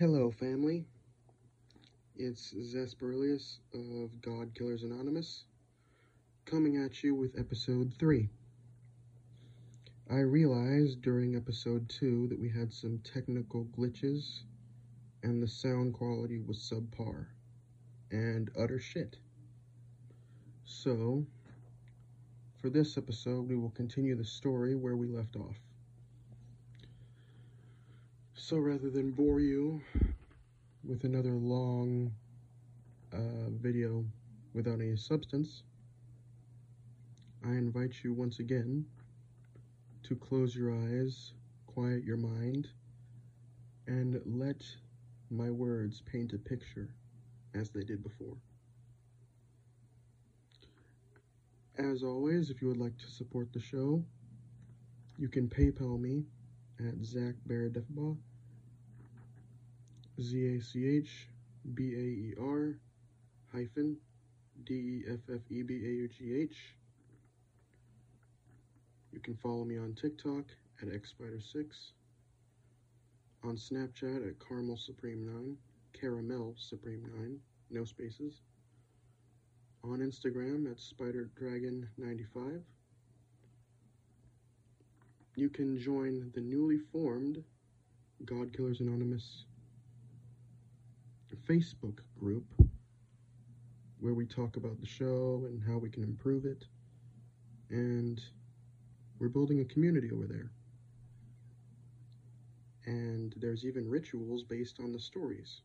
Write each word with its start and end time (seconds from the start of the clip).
Hello, 0.00 0.30
family. 0.30 0.86
It's 2.16 2.54
Zesperilius 2.54 3.58
of 3.74 4.22
God 4.22 4.54
Killers 4.54 4.82
Anonymous 4.82 5.44
coming 6.46 6.78
at 6.82 7.04
you 7.04 7.14
with 7.14 7.38
episode 7.38 7.92
3. 7.98 8.30
I 10.10 10.20
realized 10.20 11.02
during 11.02 11.36
episode 11.36 11.86
2 11.90 12.28
that 12.28 12.40
we 12.40 12.48
had 12.48 12.72
some 12.72 13.00
technical 13.04 13.66
glitches 13.76 14.44
and 15.22 15.42
the 15.42 15.46
sound 15.46 15.92
quality 15.92 16.38
was 16.38 16.56
subpar 16.56 17.26
and 18.10 18.50
utter 18.58 18.80
shit. 18.80 19.18
So, 20.64 21.26
for 22.56 22.70
this 22.70 22.96
episode, 22.96 23.46
we 23.46 23.56
will 23.56 23.72
continue 23.72 24.16
the 24.16 24.24
story 24.24 24.74
where 24.74 24.96
we 24.96 25.08
left 25.08 25.36
off. 25.36 25.58
So 28.50 28.58
rather 28.58 28.90
than 28.90 29.12
bore 29.12 29.38
you 29.38 29.80
with 30.82 31.04
another 31.04 31.34
long 31.34 32.10
uh, 33.12 33.48
video 33.48 34.04
without 34.54 34.80
any 34.80 34.96
substance, 34.96 35.62
I 37.46 37.50
invite 37.50 38.02
you 38.02 38.12
once 38.12 38.40
again 38.40 38.86
to 40.02 40.16
close 40.16 40.56
your 40.56 40.72
eyes, 40.72 41.32
quiet 41.68 42.02
your 42.02 42.16
mind, 42.16 42.66
and 43.86 44.20
let 44.26 44.64
my 45.30 45.48
words 45.48 46.02
paint 46.04 46.32
a 46.32 46.38
picture 46.38 46.88
as 47.54 47.70
they 47.70 47.84
did 47.84 48.02
before. 48.02 48.36
As 51.78 52.02
always, 52.02 52.50
if 52.50 52.60
you 52.60 52.66
would 52.66 52.78
like 52.78 52.98
to 52.98 53.06
support 53.12 53.52
the 53.52 53.60
show, 53.60 54.02
you 55.18 55.28
can 55.28 55.48
PayPal 55.48 56.00
me 56.00 56.24
at 56.80 57.04
Zach 57.04 57.36
Baer-Deffebaugh 57.46 58.16
Z 60.20 60.56
A 60.56 60.60
C 60.60 60.86
H 60.86 61.28
B 61.74 61.94
A 61.94 61.96
E 61.96 62.34
R 62.38 62.78
hyphen 63.52 63.96
D 64.64 64.74
E 64.74 65.02
F 65.08 65.20
F 65.34 65.40
E 65.50 65.62
B 65.62 65.74
A 65.76 65.88
U 65.88 66.08
G 66.08 66.42
H. 66.42 66.74
You 69.12 69.20
can 69.20 69.34
follow 69.36 69.64
me 69.64 69.78
on 69.78 69.94
TikTok 69.94 70.44
at 70.82 70.88
xspider6, 70.88 71.66
on 73.44 73.56
Snapchat 73.56 74.28
at 74.28 74.46
Caramel 74.46 74.76
Supreme 74.76 75.24
9, 75.24 75.56
Caramel 75.98 76.54
Supreme 76.58 77.02
9, 77.18 77.38
no 77.70 77.84
spaces, 77.84 78.42
on 79.82 80.00
Instagram 80.00 80.70
at 80.70 80.78
Spider 80.78 81.30
Dragon 81.38 81.88
95. 81.96 82.60
You 85.34 85.48
can 85.48 85.80
join 85.80 86.30
the 86.34 86.40
newly 86.42 86.78
formed 86.92 87.42
God 88.26 88.54
Killers 88.54 88.80
Anonymous 88.80 89.44
Facebook 91.50 91.98
group 92.16 92.44
where 93.98 94.14
we 94.14 94.24
talk 94.24 94.56
about 94.56 94.80
the 94.80 94.86
show 94.86 95.42
and 95.48 95.60
how 95.66 95.78
we 95.78 95.90
can 95.90 96.04
improve 96.04 96.44
it. 96.44 96.64
And 97.70 98.20
we're 99.18 99.30
building 99.30 99.60
a 99.60 99.64
community 99.64 100.12
over 100.12 100.26
there. 100.28 100.52
And 102.86 103.34
there's 103.36 103.64
even 103.64 103.90
rituals 103.90 104.44
based 104.44 104.78
on 104.78 104.92
the 104.92 105.00
stories. 105.00 105.62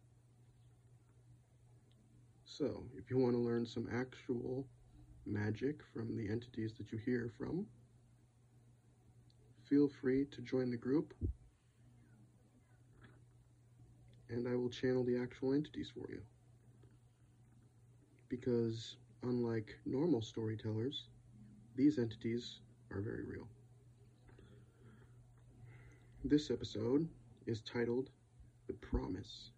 So, 2.45 2.83
if 2.97 3.11
you 3.11 3.19
want 3.19 3.33
to 3.33 3.39
learn 3.39 3.65
some 3.65 3.87
actual 3.93 4.65
magic 5.27 5.81
from 5.93 6.17
the 6.17 6.27
entities 6.29 6.73
that 6.79 6.91
you 6.91 6.97
hear 6.97 7.31
from, 7.37 7.67
feel 9.69 9.87
free 9.87 10.25
to 10.31 10.41
join 10.41 10.71
the 10.71 10.77
group 10.77 11.13
and 14.29 14.47
I 14.47 14.55
will 14.55 14.69
channel 14.69 15.03
the 15.03 15.17
actual 15.17 15.53
entities 15.53 15.91
for 15.93 16.11
you. 16.11 16.21
Because, 18.29 18.97
unlike 19.23 19.77
normal 19.85 20.21
storytellers, 20.21 21.07
these 21.75 21.99
entities 21.99 22.59
are 22.91 23.01
very 23.01 23.23
real. 23.23 23.47
This 26.23 26.49
episode 26.49 27.07
is 27.45 27.61
titled 27.61 28.09
The 28.67 28.73
Promise. 28.73 29.51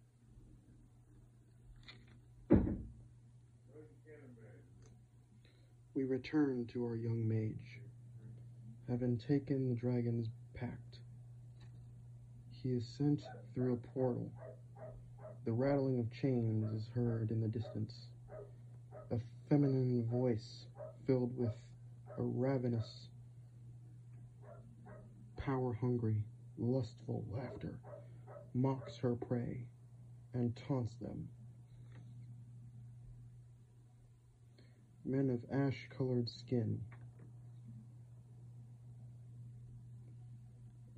We 5.94 6.04
return 6.04 6.66
to 6.72 6.84
our 6.84 6.94
young 6.94 7.26
mage, 7.26 7.80
having 8.88 9.16
taken 9.18 9.68
the 9.68 9.74
dragon's 9.74 10.28
pact. 10.54 10.98
He 12.50 12.68
is 12.70 12.86
sent 12.98 13.22
through 13.54 13.72
a 13.72 13.88
portal 13.88 14.30
the 15.48 15.54
rattling 15.54 15.98
of 15.98 16.12
chains 16.12 16.70
is 16.74 16.90
heard 16.94 17.30
in 17.30 17.40
the 17.40 17.48
distance. 17.48 17.94
A 19.10 19.16
feminine 19.48 20.04
voice 20.04 20.66
filled 21.06 21.34
with 21.38 21.54
a 22.18 22.22
ravenous, 22.22 23.08
power 25.38 25.72
hungry, 25.72 26.22
lustful 26.58 27.24
laughter 27.32 27.78
mocks 28.52 28.98
her 28.98 29.14
prey 29.14 29.64
and 30.34 30.54
taunts 30.68 30.92
them. 31.00 31.26
Men 35.06 35.30
of 35.30 35.40
ash 35.50 35.88
colored 35.96 36.28
skin 36.28 36.78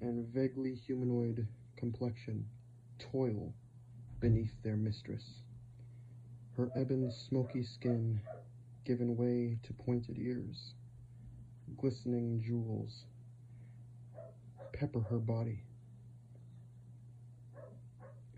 and 0.00 0.26
vaguely 0.34 0.74
humanoid 0.74 1.46
complexion 1.76 2.44
toil 2.98 3.54
beneath 4.20 4.62
their 4.62 4.76
mistress. 4.76 5.24
Her 6.56 6.70
ebon 6.78 7.10
smoky 7.10 7.62
skin 7.62 8.20
given 8.84 9.16
way 9.16 9.58
to 9.62 9.72
pointed 9.72 10.18
ears, 10.18 10.74
glistening 11.76 12.42
jewels 12.42 13.04
pepper 14.72 15.00
her 15.00 15.18
body. 15.18 15.62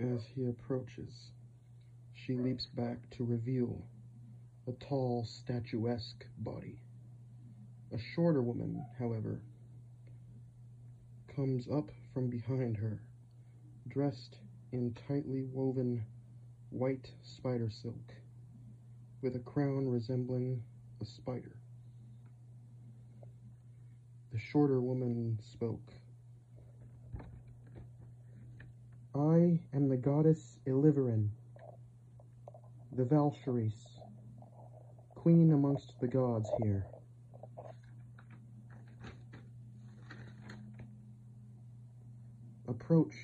As 0.01 0.25
he 0.35 0.47
approaches, 0.47 1.31
she 2.15 2.35
leaps 2.35 2.67
back 2.67 2.99
to 3.11 3.25
reveal 3.25 3.85
a 4.67 4.73
tall, 4.73 5.25
statuesque 5.25 6.27
body. 6.39 6.81
A 7.93 7.99
shorter 7.99 8.43
woman, 8.43 8.85
however, 8.99 9.41
comes 11.35 11.69
up 11.69 11.91
from 12.13 12.29
behind 12.29 12.77
her, 12.77 13.01
dressed 13.89 14.39
in 14.73 14.97
tightly 15.07 15.45
woven 15.53 16.03
white 16.71 17.11
spider 17.23 17.69
silk, 17.71 18.15
with 19.21 19.37
a 19.37 19.41
crown 19.41 19.87
resembling 19.89 20.63
a 21.01 21.05
spider. 21.05 21.57
The 24.33 24.39
shorter 24.39 24.81
woman 24.81 25.39
spoke. 25.43 25.93
I 29.15 29.61
am 29.75 29.89
the 29.91 29.99
goddess 29.99 30.59
Illiverin, 30.67 31.29
the 32.97 33.05
Valkyries, 33.05 33.87
queen 35.15 35.53
amongst 35.53 35.93
the 36.01 36.09
gods 36.09 36.49
here. 36.63 36.87
Approach 42.67 43.15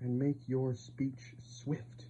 and 0.00 0.18
make 0.18 0.48
your 0.48 0.74
speech 0.74 1.34
swift. 1.42 2.06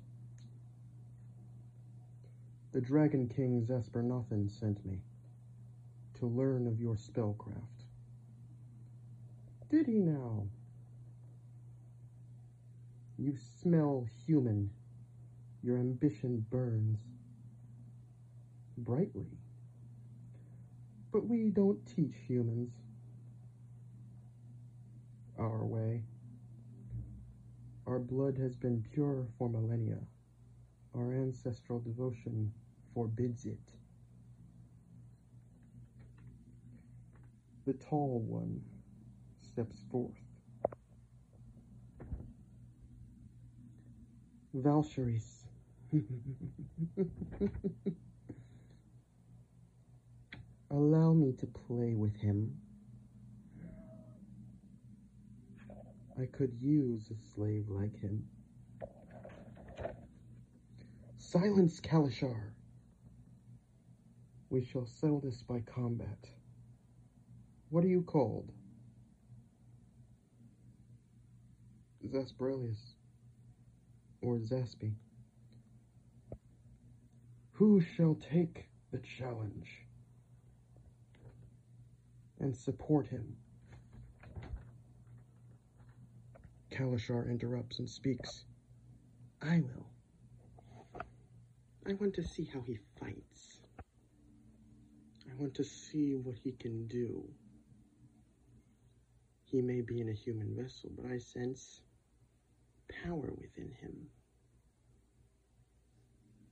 The 2.73 2.81
Dragon 2.81 3.28
King 3.28 3.67
Zespernothin 3.69 4.51
sent 4.51 4.84
me 4.87 5.01
to 6.19 6.27
learn 6.27 6.67
of 6.67 6.81
your 6.81 6.95
spellcraft. 6.95 7.84
Did 9.71 9.87
he 9.87 9.99
now? 9.99 10.47
You 13.19 13.37
smell 13.61 14.07
human. 14.27 14.71
Your 15.63 15.78
ambition 15.78 16.47
burns 16.48 17.01
brightly. 18.78 19.39
But 21.13 21.27
we 21.27 21.51
don't 21.51 21.84
teach 21.86 22.15
humans 22.27 22.72
our 25.39 25.65
way. 25.65 26.03
Blood 28.10 28.36
has 28.39 28.57
been 28.57 28.84
pure 28.92 29.24
for 29.39 29.48
millennia. 29.48 30.01
Our 30.97 31.12
ancestral 31.15 31.78
devotion 31.78 32.53
forbids 32.92 33.47
it. 33.47 33.72
The 37.66 37.74
tall 37.74 38.18
one 38.27 38.62
steps 39.41 39.84
forth. 39.92 40.10
Valkyries. 44.54 45.45
Allow 50.72 51.12
me 51.12 51.33
to 51.34 51.47
play 51.47 51.95
with 51.95 52.16
him. 52.16 52.57
I 56.21 56.27
could 56.27 56.53
use 56.61 57.11
a 57.11 57.34
slave 57.34 57.69
like 57.71 57.99
him 57.99 58.28
Silence, 61.17 61.81
Kalashar! 61.81 62.53
We 64.51 64.65
shall 64.65 64.84
settle 64.84 65.21
this 65.21 65.43
by 65.43 65.61
combat. 65.61 66.28
What 67.69 67.84
are 67.84 67.89
you 67.89 68.03
called? 68.03 68.51
Zasparelius. 72.05 72.95
Or 74.21 74.39
Zaspy. 74.39 74.95
Who 77.53 77.81
shall 77.81 78.17
take 78.17 78.69
the 78.91 78.99
challenge 78.99 79.87
and 82.41 82.55
support 82.55 83.07
him? 83.07 83.37
Kalashar 86.71 87.28
interrupts 87.28 87.78
and 87.78 87.89
speaks. 87.89 88.45
I 89.43 89.61
will. 89.61 89.87
I 91.87 91.95
want 91.95 92.15
to 92.15 92.22
see 92.22 92.49
how 92.53 92.61
he 92.61 92.78
fights. 92.99 93.61
I 95.28 95.34
want 95.37 95.55
to 95.55 95.65
see 95.65 96.15
what 96.15 96.37
he 96.37 96.53
can 96.53 96.87
do. 96.87 97.25
He 99.45 99.61
may 99.63 99.81
be 99.81 100.01
in 100.01 100.09
a 100.09 100.13
human 100.13 100.55
vessel, 100.55 100.91
but 100.97 101.11
I 101.11 101.19
sense 101.19 101.83
power 103.05 103.33
within 103.41 103.72
him. 103.81 104.09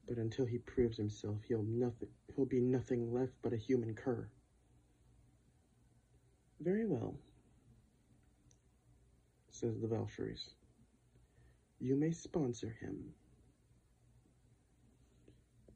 But 0.09 0.17
until 0.17 0.47
he 0.47 0.59
proves 0.59 0.97
himself, 0.97 1.37
he'll 1.47 1.63
nothing 1.63 2.09
he'll 2.35 2.47
be 2.47 2.61
nothing 2.61 3.13
left 3.13 3.35
but 3.43 3.53
a 3.53 3.57
human 3.57 3.95
cur. 3.95 4.27
Very 6.61 6.87
well, 6.87 7.15
says 9.59 9.81
the 9.81 9.89
Valkyries. 9.89 10.51
You 11.81 11.97
may 11.97 12.13
sponsor 12.13 12.77
him. 12.81 13.13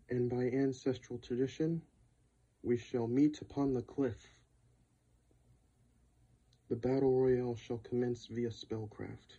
And 0.09 0.31
by 0.31 0.45
ancestral 0.57 1.19
tradition, 1.19 1.83
we 2.63 2.77
shall 2.77 3.09
meet 3.09 3.41
upon 3.41 3.75
the 3.75 3.83
cliff. 3.83 4.17
The 6.71 6.77
battle 6.77 7.13
royale 7.19 7.57
shall 7.57 7.79
commence 7.79 8.27
via 8.27 8.51
spellcraft. 8.51 9.39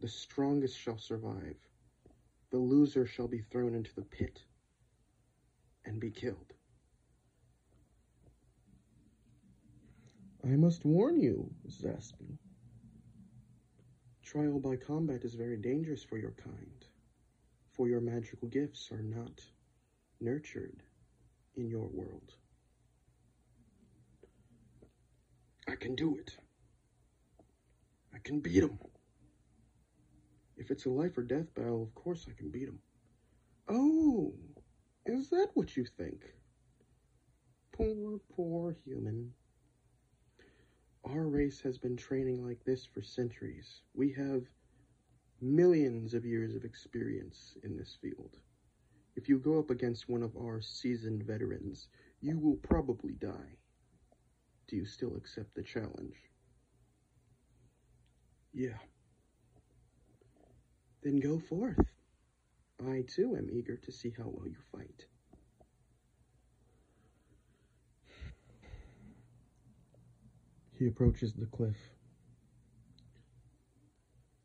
The 0.00 0.08
strongest 0.08 0.78
shall 0.78 0.98
survive. 0.98 1.56
The 2.50 2.58
loser 2.58 3.04
shall 3.04 3.28
be 3.28 3.42
thrown 3.50 3.74
into 3.74 3.94
the 3.94 4.02
pit 4.02 4.42
and 5.84 6.00
be 6.00 6.10
killed. 6.10 6.54
I 10.44 10.56
must 10.56 10.84
warn 10.84 11.20
you, 11.20 11.50
Zaspy. 11.68 12.38
Trial 14.34 14.58
by 14.58 14.74
combat 14.74 15.22
is 15.22 15.34
very 15.34 15.56
dangerous 15.56 16.02
for 16.02 16.18
your 16.18 16.32
kind, 16.32 16.84
for 17.70 17.86
your 17.86 18.00
magical 18.00 18.48
gifts 18.48 18.90
are 18.90 19.00
not 19.00 19.40
nurtured 20.20 20.82
in 21.54 21.68
your 21.68 21.86
world. 21.86 22.34
I 25.68 25.76
can 25.76 25.94
do 25.94 26.16
it. 26.16 26.36
I 28.12 28.18
can 28.24 28.40
beat 28.40 28.64
him. 28.64 28.76
If 30.56 30.72
it's 30.72 30.86
a 30.86 30.90
life 30.90 31.16
or 31.16 31.22
death 31.22 31.54
battle, 31.54 31.84
of 31.84 31.94
course 31.94 32.26
I 32.28 32.32
can 32.36 32.50
beat 32.50 32.66
him. 32.66 32.80
Oh, 33.68 34.34
is 35.06 35.30
that 35.30 35.50
what 35.54 35.76
you 35.76 35.84
think? 35.84 36.24
Poor, 37.70 38.18
poor 38.34 38.74
human. 38.84 39.30
Our 41.04 41.26
race 41.28 41.60
has 41.60 41.76
been 41.76 41.96
training 41.96 42.46
like 42.46 42.64
this 42.64 42.86
for 42.86 43.02
centuries. 43.02 43.82
We 43.94 44.12
have 44.12 44.42
millions 45.40 46.14
of 46.14 46.24
years 46.24 46.54
of 46.54 46.64
experience 46.64 47.56
in 47.62 47.76
this 47.76 47.96
field. 48.00 48.38
If 49.16 49.28
you 49.28 49.38
go 49.38 49.58
up 49.58 49.70
against 49.70 50.08
one 50.08 50.22
of 50.22 50.36
our 50.36 50.60
seasoned 50.60 51.22
veterans, 51.22 51.88
you 52.20 52.38
will 52.38 52.56
probably 52.56 53.12
die. 53.12 53.58
Do 54.66 54.76
you 54.76 54.86
still 54.86 55.14
accept 55.16 55.54
the 55.54 55.62
challenge? 55.62 56.16
Yeah. 58.52 58.78
Then 61.02 61.20
go 61.20 61.38
forth. 61.38 61.78
I 62.82 63.04
too 63.06 63.36
am 63.36 63.50
eager 63.52 63.76
to 63.76 63.92
see 63.92 64.12
how 64.16 64.24
well 64.26 64.48
you 64.48 64.56
fight. 64.72 65.06
He 70.76 70.86
approaches 70.88 71.34
the 71.34 71.46
cliff. 71.46 71.76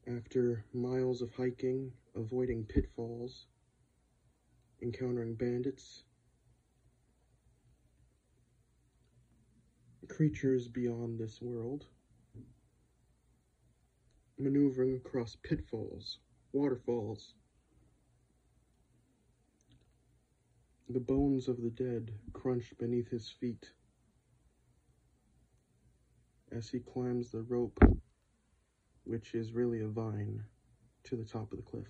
After 0.08 0.64
miles 0.74 1.22
of 1.22 1.34
hiking, 1.34 1.92
avoiding 2.16 2.66
pitfalls, 2.66 3.48
encountering 4.82 5.34
bandits, 5.34 6.04
creatures 10.08 10.68
beyond 10.68 11.20
this 11.20 11.42
world, 11.42 11.86
maneuvering 14.38 14.96
across 14.96 15.36
pitfalls, 15.42 16.20
waterfalls. 16.54 17.34
The 20.90 21.00
bones 21.00 21.48
of 21.48 21.62
the 21.62 21.70
dead 21.72 22.12
crunched 22.34 22.78
beneath 22.78 23.10
his 23.10 23.30
feet 23.30 23.72
as 26.60 26.68
he 26.68 26.80
climbs 26.80 27.32
the 27.32 27.42
rope, 27.44 27.80
which 29.06 29.34
is 29.34 29.54
really 29.54 29.80
a 29.80 29.88
vine, 29.88 30.44
to 31.06 31.16
the 31.16 31.24
top 31.24 31.54
of 31.54 31.58
the 31.58 31.64
cliff. 31.64 31.88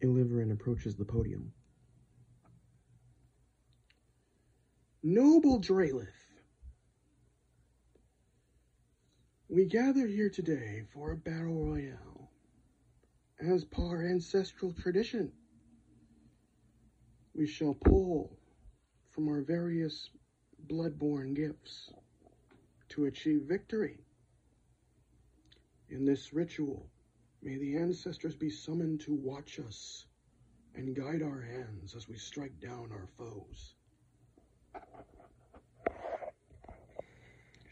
Illiverin 0.00 0.52
approaches 0.52 0.94
the 0.94 1.04
podium. 1.04 1.52
Noble 5.02 5.60
Drealith, 5.60 6.06
we 9.48 9.64
gather 9.64 10.06
here 10.06 10.30
today 10.30 10.84
for 10.94 11.10
a 11.10 11.16
battle 11.16 11.66
royale, 11.66 12.30
as 13.40 13.64
per 13.64 14.08
ancestral 14.08 14.72
tradition. 14.72 15.32
We 17.34 17.46
shall 17.46 17.74
pull 17.74 18.36
from 19.10 19.28
our 19.28 19.42
various 19.42 20.10
bloodborne 20.68 21.34
gifts 21.34 21.92
to 22.90 23.06
achieve 23.06 23.42
victory. 23.42 23.98
In 25.88 26.04
this 26.04 26.32
ritual, 26.32 26.88
May 27.44 27.56
the 27.56 27.76
ancestors 27.76 28.36
be 28.36 28.50
summoned 28.50 29.00
to 29.00 29.12
watch 29.12 29.58
us 29.58 30.06
and 30.76 30.94
guide 30.94 31.22
our 31.22 31.40
hands 31.40 31.96
as 31.96 32.08
we 32.08 32.16
strike 32.16 32.60
down 32.60 32.92
our 32.92 33.08
foes. 33.18 33.74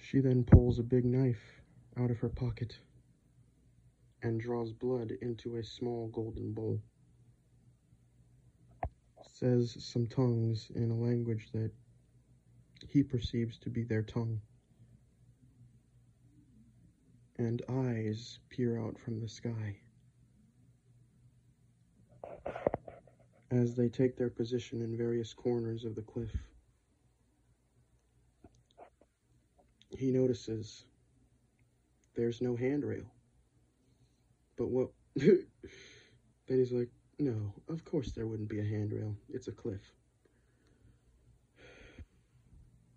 She 0.02 0.18
then 0.18 0.42
pulls 0.42 0.80
a 0.80 0.82
big 0.82 1.04
knife 1.04 1.62
out 1.96 2.10
of 2.10 2.18
her 2.18 2.28
pocket 2.28 2.80
and 4.24 4.40
draws 4.40 4.72
blood 4.72 5.12
into 5.22 5.56
a 5.56 5.62
small 5.62 6.08
golden 6.08 6.52
bowl. 6.52 6.82
Says 9.40 9.74
some 9.82 10.06
tongues 10.06 10.70
in 10.74 10.90
a 10.90 10.94
language 10.94 11.48
that 11.54 11.70
he 12.86 13.02
perceives 13.02 13.56
to 13.60 13.70
be 13.70 13.84
their 13.84 14.02
tongue 14.02 14.38
and 17.38 17.62
eyes 17.70 18.38
peer 18.50 18.78
out 18.78 18.98
from 18.98 19.18
the 19.18 19.28
sky. 19.28 19.78
As 23.50 23.74
they 23.74 23.88
take 23.88 24.18
their 24.18 24.28
position 24.28 24.82
in 24.82 24.94
various 24.94 25.32
corners 25.32 25.86
of 25.86 25.94
the 25.94 26.02
cliff, 26.02 26.36
he 29.88 30.10
notices 30.10 30.84
there's 32.14 32.42
no 32.42 32.56
handrail. 32.56 33.10
But 34.58 34.68
what? 34.68 34.90
then 35.16 35.46
he's 36.46 36.72
like, 36.72 36.90
no, 37.20 37.52
of 37.68 37.84
course 37.84 38.12
there 38.12 38.26
wouldn't 38.26 38.48
be 38.48 38.60
a 38.60 38.64
handrail. 38.64 39.14
It's 39.28 39.46
a 39.48 39.52
cliff. 39.52 39.92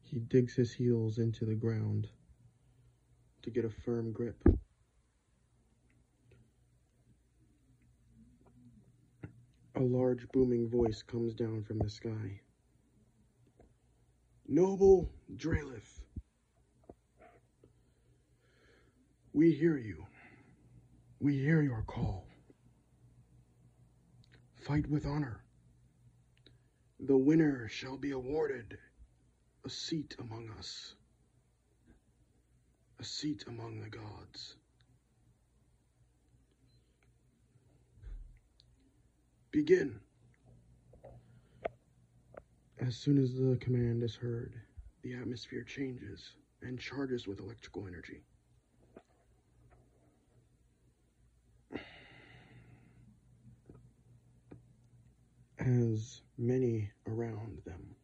He 0.02 0.20
digs 0.20 0.56
his 0.56 0.72
heels 0.72 1.18
into 1.18 1.44
the 1.46 1.56
ground 1.56 2.08
to 3.42 3.50
get 3.50 3.66
a 3.66 3.70
firm 3.70 4.14
grip. 4.14 4.42
A 9.76 9.82
large 9.82 10.28
booming 10.32 10.70
voice 10.70 11.02
comes 11.02 11.34
down 11.34 11.64
from 11.64 11.80
the 11.80 11.90
sky. 11.90 12.40
Noble 14.48 15.12
Drealith, 15.36 16.04
we 19.34 19.52
hear 19.52 19.78
you. 19.78 20.06
We 21.20 21.38
hear 21.40 21.62
your 21.62 21.82
call. 21.88 22.28
Fight 24.64 24.90
with 24.90 25.06
honor. 25.06 25.44
The 26.98 27.18
winner 27.18 27.68
shall 27.68 27.98
be 27.98 28.12
awarded 28.12 28.78
a 29.66 29.70
seat 29.70 30.16
among 30.20 30.50
us, 30.58 30.96
a 32.98 33.04
seat 33.04 33.44
among 33.48 33.82
the 33.82 33.90
gods. 33.90 34.56
Begin. 39.52 40.00
As 42.80 42.96
soon 42.96 43.18
as 43.18 43.34
the 43.34 43.58
command 43.60 44.02
is 44.02 44.16
heard, 44.16 44.54
the 45.02 45.16
atmosphere 45.16 45.64
changes 45.64 46.38
and 46.62 46.80
charges 46.80 47.28
with 47.28 47.42
electrical 47.42 47.86
energy. 47.86 48.24
As 55.66 56.20
many 56.38 56.92
around 57.08 57.62
them, 57.64 57.96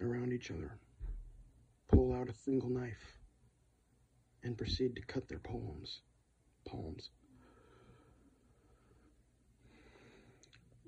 around 0.00 0.32
each 0.32 0.52
other, 0.52 0.78
pull 1.88 2.12
out 2.12 2.28
a 2.28 2.32
single 2.32 2.68
knife 2.68 3.18
and 4.44 4.56
proceed 4.56 4.94
to 4.94 5.02
cut 5.02 5.28
their 5.28 5.40
palms, 5.40 6.02
palms, 6.64 7.10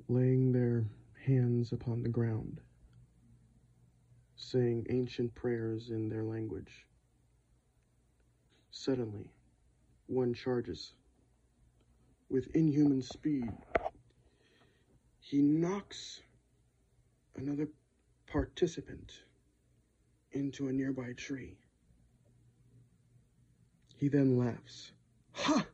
laying 0.07 0.53
their 0.53 0.85
hands 1.27 1.73
upon 1.73 2.05
the 2.05 2.09
ground, 2.09 2.61
saying 4.37 4.87
ancient 4.89 5.35
prayers 5.35 5.91
in 5.91 6.09
their 6.09 6.23
language. 6.23 6.87
Suddenly, 8.71 9.33
one 10.07 10.33
charges. 10.33 10.93
With 12.31 12.55
inhuman 12.55 13.03
speed, 13.03 13.51
he 15.33 15.41
knocks 15.41 16.21
another 17.37 17.67
participant 18.27 19.13
into 20.33 20.69
a 20.69 20.73
nearby 20.73 21.15
tree. 21.17 21.57
He 23.97 24.09
then 24.09 24.37
laughs. 24.37 24.93
Ha! 25.33 25.65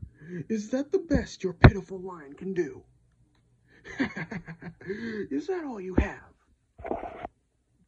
Is 0.49 0.71
that 0.71 0.93
the 0.93 1.01
best 1.01 1.43
your 1.43 1.55
pitiful 1.55 1.99
line 1.99 2.35
can 2.35 2.55
do? 2.55 2.85
Is 4.89 5.49
that 5.49 5.65
all 5.65 5.81
you 5.81 5.97
have? 5.97 7.19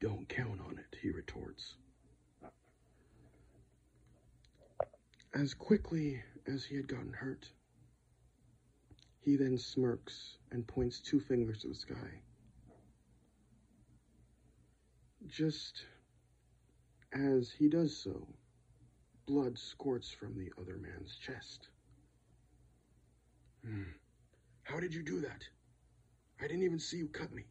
Don't 0.01 0.29
count 0.29 0.61
on 0.67 0.77
it, 0.77 0.97
he 1.01 1.11
retorts. 1.11 1.77
As 5.33 5.55
quickly 5.55 6.21
as 6.49 6.65
he 6.65 6.75
had 6.75 6.89
gotten 6.89 7.13
hurt, 7.13 7.49
he 9.23 9.37
then 9.37 9.59
smirks 9.59 10.39
and 10.51 10.67
points 10.67 11.01
two 11.01 11.21
fingers 11.21 11.61
to 11.61 11.69
the 11.69 11.75
sky. 11.75 12.23
Just 15.27 15.85
as 17.13 17.51
he 17.51 17.69
does 17.69 17.97
so, 17.97 18.27
blood 19.27 19.59
squirts 19.59 20.11
from 20.11 20.37
the 20.37 20.51
other 20.61 20.79
man's 20.79 21.17
chest. 21.17 21.69
Hmm. 23.65 23.83
How 24.63 24.81
did 24.81 24.95
you 24.95 25.03
do 25.03 25.21
that? 25.21 25.45
I 26.41 26.47
didn't 26.47 26.63
even 26.63 26.79
see 26.79 26.97
you 26.97 27.09
cut 27.09 27.33
me. 27.33 27.45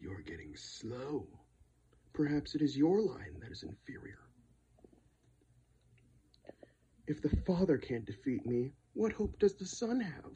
You're 0.00 0.22
getting 0.22 0.56
slow. 0.56 1.26
Perhaps 2.14 2.54
it 2.54 2.62
is 2.62 2.76
your 2.76 3.02
line 3.02 3.38
that 3.40 3.52
is 3.52 3.62
inferior. 3.62 4.18
If 7.06 7.20
the 7.20 7.36
Father 7.46 7.76
can't 7.76 8.04
defeat 8.04 8.46
me, 8.46 8.72
what 8.94 9.12
hope 9.12 9.38
does 9.38 9.54
the 9.54 9.66
Son 9.66 10.00
have? 10.00 10.32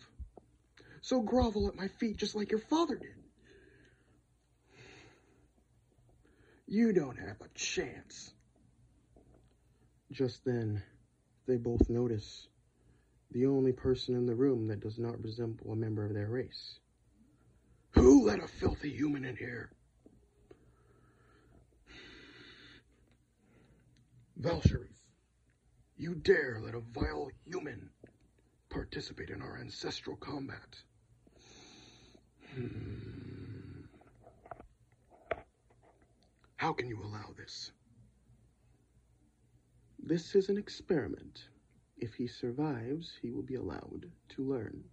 So 1.03 1.21
grovel 1.21 1.69
at 1.69 1.77
my 1.77 1.89
feet 1.89 2.17
just 2.17 2.35
like 2.35 2.51
your 2.51 2.61
father 2.61 2.97
did. 2.97 3.15
You 6.67 6.93
don't 6.93 7.17
have 7.17 7.41
a 7.41 7.49
chance. 7.55 8.33
Just 10.11 10.45
then, 10.45 10.83
they 11.47 11.57
both 11.57 11.89
notice 11.89 12.49
the 13.31 13.47
only 13.47 13.73
person 13.73 14.15
in 14.15 14.27
the 14.27 14.35
room 14.35 14.69
that 14.69 14.81
does 14.81 14.99
not 14.99 15.23
resemble 15.23 15.73
a 15.73 15.77
member 15.77 16.05
of 16.05 16.15
their 16.15 16.29
race. 16.29 16.79
Who 17.93 18.27
let 18.27 18.43
a 18.43 18.49
filthy 18.49 18.91
human 18.91 19.25
in 19.25 19.37
here? 19.37 19.71
Valsharif, 24.41 24.97
you 25.97 26.15
dare 26.15 26.61
let 26.63 26.75
a 26.75 26.81
vile 26.81 27.31
human 27.45 27.91
participate 28.77 29.31
in 29.31 29.41
our 29.41 29.57
ancestral 29.57 30.17
combat? 30.17 30.77
Hmm. 32.55 33.87
How 36.59 36.75
can 36.75 36.87
you 36.87 37.03
allow 37.03 37.33
this? 37.39 37.73
This 39.99 40.35
is 40.35 40.51
an 40.51 40.59
experiment. 40.59 41.49
If 41.97 42.13
he 42.13 42.27
survives, 42.27 43.15
he 43.23 43.31
will 43.31 43.43
be 43.43 43.55
allowed 43.55 44.11
to 44.35 44.45
learn. 44.45 44.85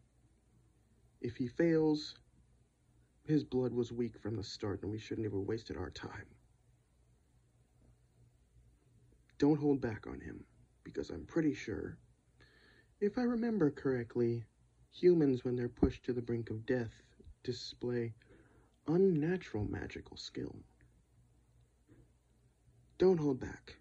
If 1.19 1.35
he 1.35 1.47
fails, 1.47 2.15
his 3.25 3.43
blood 3.43 3.73
was 3.73 3.91
weak 3.91 4.17
from 4.17 4.37
the 4.37 4.45
start 4.45 4.81
and 4.83 4.91
we 4.91 4.97
shouldn't 4.97 5.25
have 5.25 5.33
wasted 5.33 5.75
our 5.75 5.89
time. 5.89 6.29
Don't 9.39 9.59
hold 9.59 9.81
back 9.81 10.07
on 10.07 10.21
him, 10.21 10.45
because 10.85 11.09
I'm 11.09 11.25
pretty 11.25 11.53
sure, 11.53 11.97
if 13.03 13.17
I 13.17 13.23
remember 13.23 13.69
correctly, 13.69 14.45
humans, 14.89 15.43
when 15.43 15.57
they're 15.57 15.67
pushed 15.67 16.05
to 16.05 16.13
the 16.13 16.21
brink 16.21 16.49
of 16.49 16.65
death, 16.65 17.03
display 17.43 18.13
unnatural 18.87 19.65
magical 19.69 20.15
skill. 20.15 20.55
Don't 22.97 23.19
hold 23.19 23.41
back. 23.41 23.75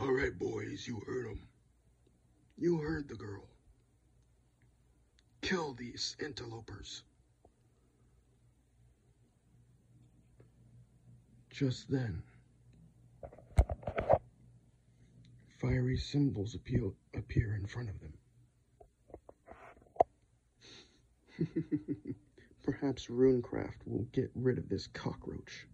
All 0.00 0.12
right, 0.12 0.36
boys, 0.36 0.84
you 0.88 1.00
heard 1.06 1.26
him. 1.26 1.46
You 2.58 2.78
heard 2.78 3.06
the 3.06 3.14
girl. 3.14 3.46
Kill 5.42 5.74
these 5.74 6.16
interlopers. 6.18 7.04
Just 11.50 11.88
then, 11.88 12.24
fiery 15.62 15.96
symbols 15.96 16.56
appear, 16.56 16.90
appear 17.14 17.54
in 17.54 17.66
front 17.66 17.88
of 17.88 17.94
them. 18.00 18.12
Perhaps 22.64 23.06
Runecraft 23.06 23.86
will 23.86 24.06
get 24.12 24.30
rid 24.34 24.58
of 24.58 24.68
this 24.68 24.88
cockroach. 24.88 25.68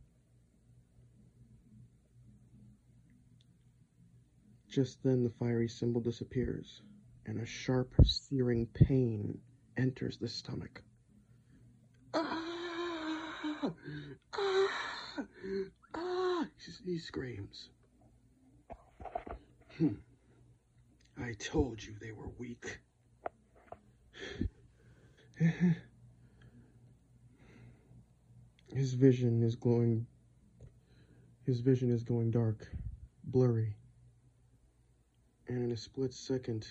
Just 4.68 5.02
then 5.02 5.25
the 5.25 5.30
fiery 5.30 5.68
symbol 5.68 6.02
disappears, 6.02 6.83
and 7.25 7.40
a 7.40 7.47
sharp, 7.47 7.95
searing 8.04 8.66
pain 8.66 9.38
enters 9.78 10.18
the 10.18 10.28
stomach. 10.28 10.83
Ah! 12.12 12.45
Ah! 14.35 15.25
Ah! 15.95 16.47
He 16.85 16.99
screams. 16.99 17.71
Hmm. 19.78 19.94
I 21.20 21.32
told 21.38 21.82
you 21.82 21.94
they 22.00 22.12
were 22.12 22.28
weak. 22.38 22.78
His 28.75 28.94
vision 28.94 29.42
is 29.42 29.56
glowing. 29.56 30.06
His 31.47 31.61
vision 31.61 31.90
is 31.90 32.02
going 32.02 32.30
dark, 32.30 32.68
blurry 33.25 33.75
and 35.49 35.64
in 35.64 35.73
a 35.73 35.76
split 35.76 36.12
second, 36.12 36.66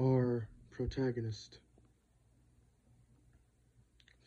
our 0.00 0.48
protagonist 0.70 1.60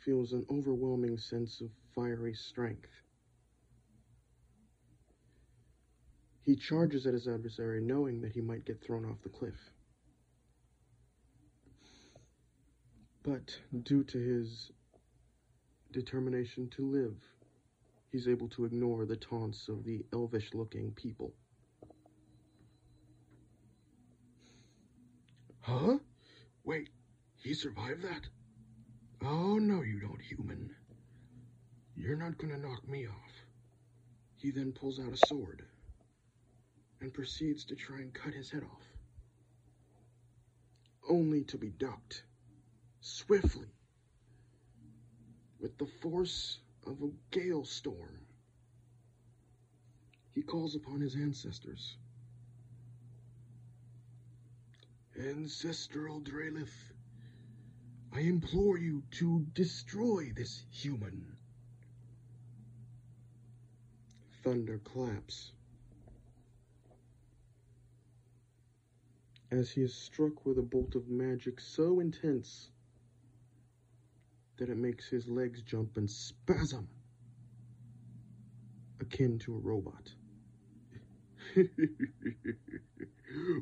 feels 0.06 0.32
an 0.32 0.46
overwhelming 0.50 1.18
sense 1.18 1.62
of 1.62 1.70
fiery 1.94 2.34
strength. 2.34 3.03
He 6.44 6.58
charges 6.58 7.08
at 7.08 7.14
his 7.14 7.28
adversary 7.28 7.80
knowing 7.82 8.20
that 8.22 8.34
he 8.34 8.42
might 8.42 8.66
get 8.66 8.82
thrown 8.82 9.06
off 9.06 9.22
the 9.24 9.30
cliff. 9.30 9.72
But 13.24 13.62
due 13.84 14.04
to 14.04 14.18
his 14.18 14.72
determination 15.92 16.70
to 16.72 16.82
live, 16.86 17.16
he's 18.12 18.28
able 18.28 18.50
to 18.50 18.66
ignore 18.66 19.06
the 19.06 19.16
taunts 19.16 19.70
of 19.70 19.86
the 19.86 20.06
elvish 20.12 20.54
looking 20.54 20.92
people. 20.92 21.34
Huh? 25.62 26.00
Wait, 26.66 26.90
he 27.38 27.54
survived 27.54 28.02
that? 28.02 28.28
Oh, 29.22 29.60
no, 29.60 29.82
you 29.82 30.02
don't, 30.02 30.22
human. 30.22 30.76
You're 31.96 32.18
not 32.18 32.38
gonna 32.38 32.58
knock 32.58 32.86
me 32.86 33.08
off. 33.08 33.46
He 34.36 34.52
then 34.52 34.74
pulls 34.74 35.00
out 35.00 35.14
a 35.14 35.18
sword 35.18 35.66
and 37.04 37.14
proceeds 37.14 37.66
to 37.66 37.76
try 37.76 37.98
and 37.98 38.14
cut 38.14 38.34
his 38.34 38.50
head 38.50 38.64
off, 38.64 38.86
only 41.10 41.44
to 41.44 41.58
be 41.58 41.68
ducked 41.68 42.24
swiftly 43.02 43.68
with 45.60 45.78
the 45.78 45.86
force 45.86 46.60
of 46.88 47.02
a 47.02 47.10
gale 47.30 47.66
storm. 47.66 48.26
He 50.34 50.42
calls 50.42 50.76
upon 50.76 51.02
his 51.02 51.16
ancestors. 51.16 51.98
Ancestral 55.20 56.22
Drealith, 56.22 56.94
I 58.14 58.22
implore 58.22 58.78
you 58.78 59.04
to 59.20 59.46
destroy 59.54 60.32
this 60.34 60.64
human. 60.72 61.36
Thunder 64.42 64.80
claps. 64.80 65.52
As 69.54 69.70
he 69.70 69.82
is 69.84 69.94
struck 69.94 70.48
with 70.48 70.58
a 70.58 70.64
bolt 70.64 70.96
of 70.96 71.10
magic 71.10 71.60
so 71.60 72.00
intense 72.00 72.72
that 74.58 74.70
it 74.70 74.78
makes 74.78 75.08
his 75.08 75.28
legs 75.28 75.62
jump 75.62 75.96
and 75.98 76.10
spasm, 76.10 76.88
akin 79.00 79.38
to 79.38 79.56
a 79.56 79.60
robot. 79.60 80.12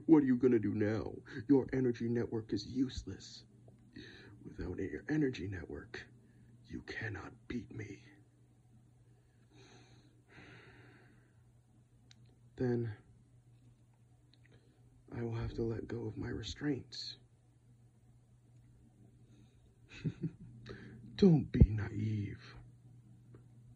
what 0.05 0.24
are 0.24 0.25
you 0.25 0.38
gonna 0.38 0.60
do 0.60 0.74
now? 0.74 1.12
Your 1.50 1.67
energy 1.74 2.07
network 2.07 2.53
is 2.53 2.65
useless. 2.67 3.43
Without 4.45 4.79
your 4.79 5.03
energy 5.10 5.50
network, 5.50 6.00
you 6.69 6.81
cannot 6.88 7.33
beat 7.50 7.69
me. 7.75 8.00
Then 12.55 12.93
I 15.18 15.22
will 15.22 15.36
have 15.36 15.53
to 15.56 15.63
let 15.63 15.88
go 15.88 16.06
of 16.08 16.18
my 16.18 16.30
restraints. 16.30 17.18
Don't 21.18 21.51
be 21.51 21.62
naive. 21.70 22.56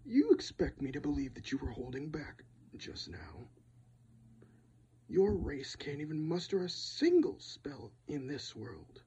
You 0.06 0.32
expect 0.32 0.82
me 0.82 0.92
to 0.92 1.01
believe 1.01 1.34
that 1.34 1.51
you 1.51 1.58
were 1.58 1.72
holding 1.72 2.10
back 2.10 2.44
just 2.77 3.10
now. 3.10 3.48
Your 5.08 5.34
race 5.34 5.75
can't 5.75 6.01
even 6.01 6.27
muster 6.27 6.63
a 6.63 6.70
single 6.70 7.39
spell 7.39 7.92
in 8.08 8.27
this 8.27 8.56
world. 8.56 9.01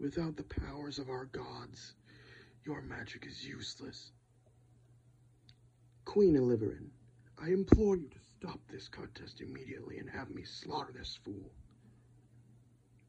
Without 0.00 0.36
the 0.36 0.42
powers 0.42 0.98
of 0.98 1.10
our 1.10 1.26
gods, 1.26 1.94
your 2.64 2.82
magic 2.82 3.26
is 3.26 3.46
useless. 3.46 4.10
Queen 6.04 6.34
Illiverin, 6.34 6.90
I 7.38 7.50
implore 7.50 7.96
you 7.96 8.08
to 8.08 8.18
stop 8.42 8.58
this 8.72 8.88
contest 8.88 9.40
immediately 9.40 9.98
and 9.98 10.10
have 10.10 10.28
me 10.30 10.42
slaughter 10.42 10.92
this 10.92 11.16
fool. 11.24 11.52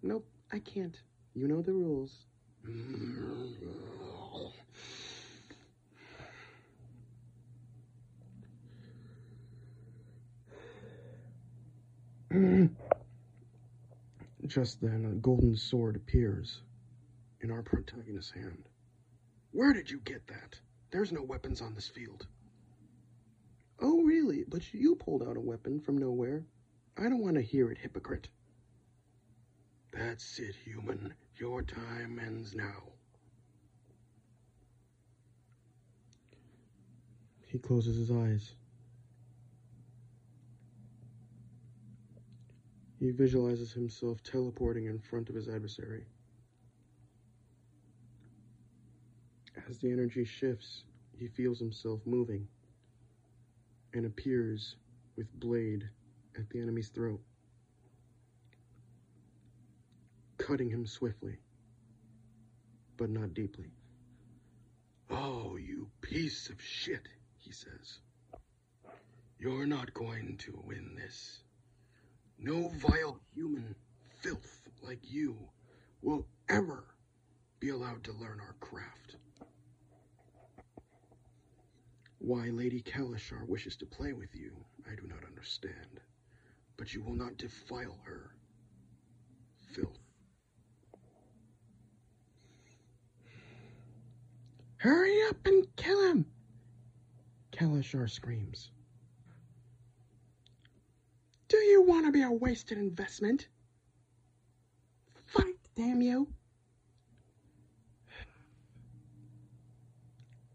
Nope, 0.03 0.27
I 0.51 0.59
can't. 0.59 0.95
You 1.33 1.47
know 1.47 1.63
the 1.63 1.73
rules. 1.73 2.11
Just 14.45 14.81
then, 14.81 15.05
a 15.11 15.15
golden 15.15 15.55
sword 15.55 15.95
appears 15.95 16.61
in 17.41 17.49
our 17.49 17.63
protagonist's 17.63 18.31
hand. 18.31 18.65
Where 19.51 19.73
did 19.73 19.89
you 19.89 19.99
get 19.99 20.27
that? 20.27 20.59
There's 20.91 21.11
no 21.11 21.23
weapons 21.23 21.59
on 21.61 21.73
this 21.73 21.87
field. 21.87 22.27
Really? 24.13 24.43
But 24.47 24.75
you 24.75 24.95
pulled 24.95 25.23
out 25.23 25.37
a 25.37 25.39
weapon 25.39 25.79
from 25.79 25.97
nowhere. 25.97 26.45
I 26.95 27.09
don't 27.09 27.23
want 27.23 27.33
to 27.33 27.41
hear 27.41 27.71
it, 27.71 27.79
hypocrite. 27.79 28.27
That's 29.91 30.37
it, 30.37 30.53
human. 30.53 31.15
Your 31.37 31.63
time 31.63 32.21
ends 32.23 32.53
now. 32.53 32.83
He 37.47 37.57
closes 37.57 37.97
his 37.97 38.11
eyes. 38.11 38.51
He 42.99 43.09
visualizes 43.09 43.73
himself 43.73 44.21
teleporting 44.21 44.85
in 44.85 44.99
front 44.99 45.29
of 45.29 45.33
his 45.33 45.49
adversary. 45.49 46.05
As 49.67 49.79
the 49.79 49.91
energy 49.91 50.23
shifts, 50.23 50.83
he 51.17 51.27
feels 51.29 51.57
himself 51.57 51.99
moving 52.05 52.47
and 53.93 54.05
appears 54.05 54.75
with 55.15 55.31
blade 55.39 55.87
at 56.37 56.49
the 56.49 56.59
enemy's 56.59 56.89
throat, 56.89 57.21
cutting 60.37 60.69
him 60.69 60.85
swiftly, 60.85 61.37
but 62.97 63.09
not 63.09 63.33
deeply. 63.33 63.71
Oh, 65.09 65.57
you 65.57 65.89
piece 66.01 66.49
of 66.49 66.61
shit, 66.61 67.07
he 67.37 67.51
says. 67.51 67.99
You're 69.39 69.67
not 69.67 69.93
going 69.93 70.37
to 70.45 70.59
win 70.65 70.95
this. 70.95 71.43
No 72.39 72.69
vile 72.69 73.19
human 73.35 73.75
filth 74.21 74.61
like 74.81 75.11
you 75.11 75.37
will 76.01 76.25
ever 76.49 76.83
be 77.59 77.69
allowed 77.69 78.03
to 78.05 78.13
learn 78.13 78.39
our 78.39 78.55
craft. 78.59 79.17
Why 82.23 82.47
Lady 82.51 82.81
Kalashar 82.81 83.45
wishes 83.45 83.75
to 83.75 83.85
play 83.85 84.13
with 84.13 84.33
you, 84.33 84.55
I 84.89 84.95
do 84.95 85.05
not 85.07 85.25
understand. 85.25 85.99
But 86.77 86.93
you 86.93 87.03
will 87.03 87.15
not 87.15 87.35
defile 87.35 87.99
her. 88.05 88.33
Filth. 89.73 89.99
Hurry 94.77 95.21
up 95.27 95.45
and 95.45 95.67
kill 95.75 96.01
him! 96.01 96.25
Kalashar 97.51 98.09
screams. 98.09 98.71
Do 101.49 101.57
you 101.57 101.81
want 101.81 102.05
to 102.05 102.11
be 102.13 102.21
a 102.21 102.31
wasted 102.31 102.77
investment? 102.77 103.49
Fight, 105.25 105.57
damn 105.75 106.01
you! 106.01 106.33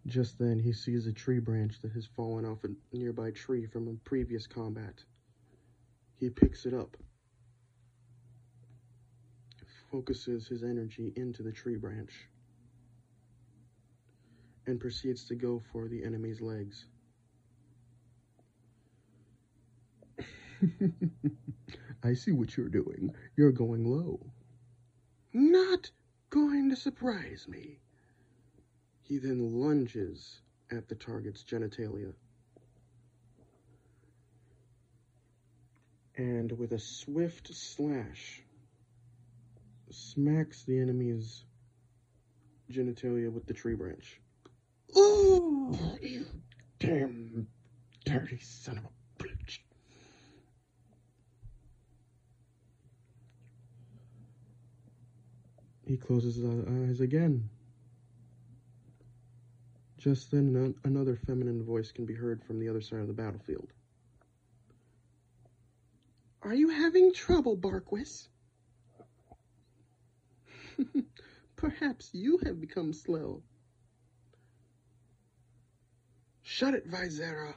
Just 0.08 0.38
then, 0.38 0.58
he 0.58 0.72
sees 0.72 1.06
a 1.06 1.12
tree 1.12 1.38
branch 1.38 1.82
that 1.82 1.92
has 1.92 2.06
fallen 2.16 2.46
off 2.46 2.64
a 2.64 2.68
nearby 2.96 3.30
tree 3.30 3.66
from 3.66 3.88
a 3.88 4.08
previous 4.08 4.46
combat. 4.46 5.04
He 6.16 6.30
picks 6.30 6.64
it 6.64 6.72
up, 6.72 6.96
focuses 9.90 10.48
his 10.48 10.64
energy 10.64 11.12
into 11.14 11.42
the 11.42 11.52
tree 11.52 11.76
branch, 11.76 12.26
and 14.66 14.80
proceeds 14.80 15.26
to 15.28 15.34
go 15.34 15.60
for 15.72 15.88
the 15.88 16.02
enemy's 16.02 16.40
legs. 16.40 16.86
I 22.02 22.14
see 22.14 22.32
what 22.32 22.56
you're 22.56 22.70
doing. 22.70 23.14
You're 23.36 23.52
going 23.52 23.84
low. 23.84 24.20
Not 25.34 25.90
going 26.30 26.70
to 26.70 26.76
surprise 26.76 27.44
me. 27.46 27.80
He 29.08 29.16
then 29.16 29.58
lunges 29.58 30.40
at 30.70 30.86
the 30.86 30.94
target's 30.94 31.42
genitalia. 31.42 32.12
And 36.16 36.52
with 36.52 36.72
a 36.72 36.78
swift 36.78 37.48
slash, 37.54 38.42
smacks 39.90 40.64
the 40.64 40.78
enemy's 40.78 41.44
genitalia 42.70 43.32
with 43.32 43.46
the 43.46 43.54
tree 43.54 43.74
branch. 43.74 44.20
Oh, 44.94 45.96
you 46.02 46.26
damn 46.78 47.46
dirty 48.04 48.40
son 48.40 48.76
of 48.76 48.84
a 48.84 49.24
bitch. 49.24 49.60
He 55.86 55.96
closes 55.96 56.36
his 56.36 56.44
eyes 56.44 57.00
again. 57.00 57.48
Just 60.08 60.30
then, 60.30 60.74
another 60.84 61.16
feminine 61.16 61.62
voice 61.62 61.92
can 61.92 62.06
be 62.06 62.14
heard 62.14 62.42
from 62.42 62.58
the 62.58 62.66
other 62.66 62.80
side 62.80 63.00
of 63.00 63.08
the 63.08 63.12
battlefield. 63.12 63.68
Are 66.40 66.54
you 66.54 66.70
having 66.70 67.12
trouble, 67.12 67.58
Barquis? 67.58 68.26
Perhaps 71.56 72.08
you 72.14 72.38
have 72.42 72.58
become 72.58 72.94
slow. 72.94 73.42
Shut 76.40 76.72
it, 76.72 76.90
Vizara. 76.90 77.52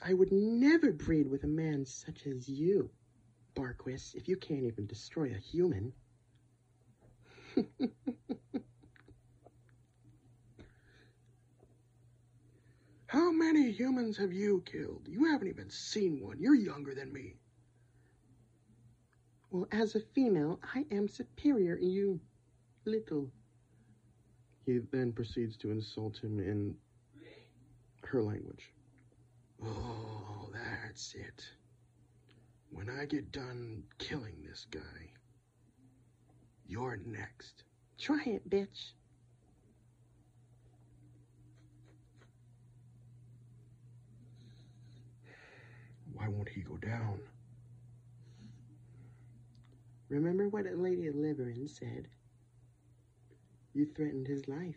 I 0.00 0.14
would 0.14 0.30
never 0.30 0.92
breed 0.92 1.28
with 1.28 1.42
a 1.42 1.48
man 1.48 1.84
such 1.84 2.24
as 2.28 2.48
you, 2.48 2.88
Barquis, 3.56 4.14
if 4.14 4.28
you 4.28 4.36
can't 4.36 4.62
even 4.62 4.86
destroy 4.86 5.34
a 5.34 5.38
human. 5.38 5.92
How 13.08 13.32
many 13.32 13.70
humans 13.70 14.18
have 14.18 14.34
you 14.34 14.62
killed? 14.66 15.08
You 15.08 15.24
haven't 15.24 15.48
even 15.48 15.70
seen 15.70 16.20
one. 16.20 16.38
You're 16.38 16.54
younger 16.54 16.94
than 16.94 17.10
me. 17.10 17.36
Well, 19.50 19.66
as 19.72 19.94
a 19.94 20.00
female, 20.14 20.60
I 20.74 20.84
am 20.90 21.08
superior 21.08 21.76
in 21.76 21.88
you 21.88 22.20
little. 22.84 23.30
He 24.66 24.80
then 24.92 25.12
proceeds 25.12 25.56
to 25.58 25.70
insult 25.70 26.18
him 26.18 26.38
in 26.38 26.74
her 28.04 28.22
language. 28.22 28.74
Oh, 29.64 30.50
that's 30.52 31.14
it. 31.14 31.46
When 32.70 32.90
I 32.90 33.06
get 33.06 33.32
done 33.32 33.84
killing 33.96 34.44
this 34.46 34.66
guy, 34.70 35.12
you're 36.66 36.98
next. 37.06 37.64
Try 37.96 38.22
it, 38.26 38.50
bitch. 38.50 38.92
Why 46.18 46.26
won't 46.28 46.48
he 46.48 46.62
go 46.62 46.76
down? 46.76 47.20
Remember 50.08 50.48
what 50.48 50.64
Lady 50.64 51.10
Liberin 51.10 51.68
said? 51.68 52.08
You 53.72 53.86
threatened 53.94 54.26
his 54.26 54.48
life. 54.48 54.74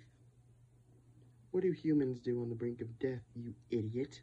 What 1.49 1.63
do 1.63 1.71
humans 1.71 2.19
do 2.19 2.41
on 2.41 2.49
the 2.49 2.56
brink 2.56 2.82
of 2.82 2.99
death, 2.99 3.23
you 3.36 3.56
idiot? 3.71 4.21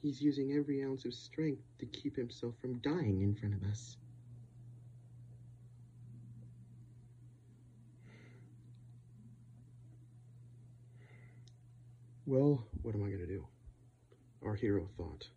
He's 0.00 0.20
using 0.20 0.52
every 0.52 0.82
ounce 0.82 1.04
of 1.04 1.12
strength 1.12 1.62
to 1.78 1.86
keep 1.86 2.16
himself 2.16 2.54
from 2.60 2.78
dying 2.78 3.22
in 3.22 3.34
front 3.34 3.54
of 3.54 3.62
us. 3.70 3.96
Well, 12.26 12.64
what 12.82 12.94
am 12.94 13.04
I 13.04 13.08
going 13.08 13.20
to 13.20 13.26
do? 13.26 13.46
Our 14.42 14.54
hero 14.54 14.88
thought. 14.96 15.28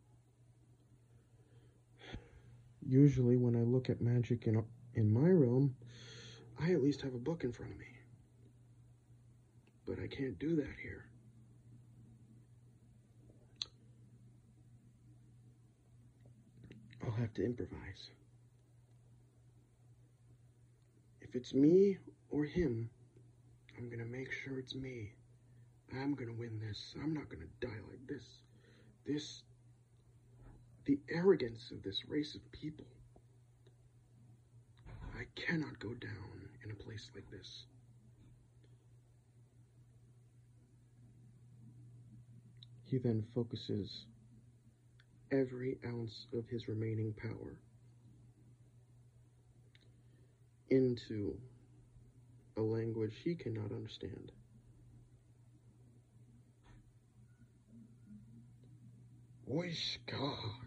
Usually, 2.87 3.35
when 3.35 3.55
I 3.55 3.63
look 3.63 3.89
at 3.89 3.99
magic 4.01 4.47
in, 4.47 4.63
in 4.93 5.11
my 5.11 5.29
realm, 5.29 5.75
I 6.59 6.71
at 6.71 6.81
least 6.81 7.01
have 7.01 7.13
a 7.13 7.19
book 7.19 7.43
in 7.43 7.51
front 7.51 7.73
of 7.73 7.77
me. 7.77 7.85
But 9.85 9.99
I 9.99 10.07
can't 10.07 10.39
do 10.39 10.55
that 10.55 10.75
here. 10.81 11.05
I'll 17.03 17.11
have 17.11 17.33
to 17.35 17.45
improvise. 17.45 18.09
If 21.21 21.35
it's 21.35 21.53
me 21.53 21.97
or 22.29 22.45
him, 22.45 22.89
I'm 23.77 23.89
gonna 23.89 24.05
make 24.05 24.31
sure 24.31 24.59
it's 24.59 24.75
me. 24.75 25.11
I'm 25.93 26.15
gonna 26.15 26.33
win 26.33 26.59
this. 26.59 26.95
I'm 27.01 27.13
not 27.13 27.29
gonna 27.29 27.45
die 27.59 27.81
like 27.89 28.07
this. 28.07 28.23
This. 29.05 29.43
The 30.87 30.99
arrogance 31.09 31.69
of 31.71 31.83
this 31.83 32.07
race 32.07 32.33
of 32.33 32.51
people. 32.53 32.85
I 35.19 35.25
cannot 35.35 35.77
go 35.79 35.89
down 35.89 36.47
in 36.63 36.71
a 36.71 36.75
place 36.75 37.09
like 37.13 37.29
this. 37.29 37.65
He 42.85 42.99
then 42.99 43.25
focuses 43.35 44.05
every 45.29 45.77
ounce 45.85 46.27
of 46.33 46.47
his 46.47 46.69
remaining 46.69 47.13
power 47.21 47.57
into 50.69 51.37
a 52.55 52.61
language 52.61 53.13
he 53.25 53.35
cannot 53.35 53.73
understand. 53.73 54.31
Oiska 59.51 60.66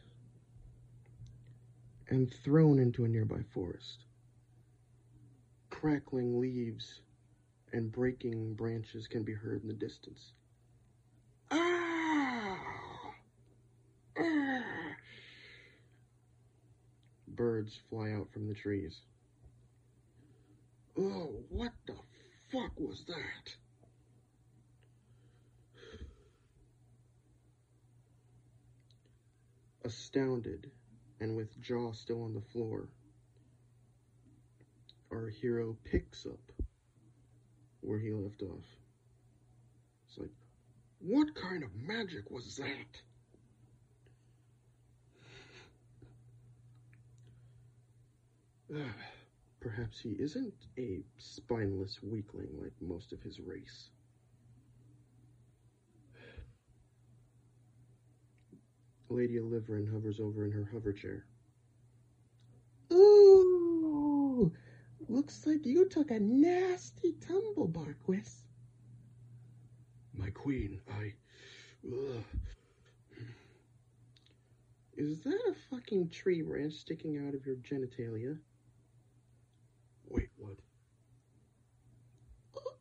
and 2.11 2.31
thrown 2.43 2.77
into 2.77 3.05
a 3.05 3.07
nearby 3.07 3.39
forest. 3.53 4.03
Crackling 5.69 6.39
leaves 6.41 6.99
and 7.71 7.89
breaking 7.89 8.53
branches 8.53 9.07
can 9.07 9.23
be 9.23 9.33
heard 9.33 9.61
in 9.61 9.69
the 9.69 9.73
distance. 9.73 10.33
Ah! 11.49 12.59
Birds 17.29 17.79
fly 17.89 18.11
out 18.11 18.29
from 18.33 18.49
the 18.49 18.53
trees. 18.53 18.99
Oh, 20.99 21.31
what 21.47 21.71
the 21.87 21.95
fuck 22.51 22.77
was 22.77 23.05
that? 23.07 23.55
Astounded 29.85 30.69
and 31.21 31.35
with 31.35 31.61
jaw 31.61 31.93
still 31.93 32.23
on 32.23 32.33
the 32.33 32.41
floor, 32.51 32.89
our 35.11 35.29
hero 35.29 35.77
picks 35.85 36.25
up 36.25 36.51
where 37.81 37.99
he 37.99 38.11
left 38.11 38.41
off. 38.41 38.65
It's 40.09 40.17
like, 40.17 40.31
what 40.99 41.33
kind 41.35 41.63
of 41.63 41.69
magic 41.75 42.29
was 42.29 42.57
that? 42.57 43.01
Perhaps 49.59 49.99
he 49.99 50.15
isn't 50.19 50.53
a 50.79 51.03
spineless 51.17 51.99
weakling 52.01 52.49
like 52.59 52.73
most 52.81 53.13
of 53.13 53.21
his 53.21 53.39
race. 53.39 53.89
Lady 59.11 59.39
Oliverin 59.39 59.91
hovers 59.91 60.19
over 60.19 60.45
in 60.45 60.51
her 60.51 60.69
hover 60.71 60.93
chair. 60.93 61.25
Ooh, 62.91 64.51
looks 65.07 65.45
like 65.45 65.65
you 65.65 65.87
took 65.87 66.11
a 66.11 66.19
nasty 66.19 67.13
tumble, 67.25 67.67
Barquis. 67.67 68.43
My 70.13 70.29
queen, 70.29 70.79
I. 70.89 71.13
Ugh. 71.87 72.23
Is 74.97 75.21
that 75.21 75.39
a 75.49 75.55
fucking 75.69 76.09
tree 76.09 76.41
branch 76.41 76.73
sticking 76.73 77.17
out 77.25 77.33
of 77.33 77.45
your 77.45 77.55
genitalia? 77.55 78.37
Wait, 80.09 80.29
what? 80.37 80.57
Uh. 82.55 82.75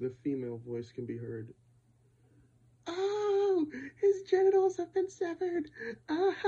The 0.00 0.12
female 0.22 0.60
voice 0.66 0.92
can 0.92 1.06
be 1.06 1.16
heard. 1.16 1.52
Ah, 2.86 3.23
His 4.00 4.22
genitals 4.22 4.76
have 4.78 4.92
been 4.92 5.08
severed. 5.10 5.70
Ah. 6.08 6.34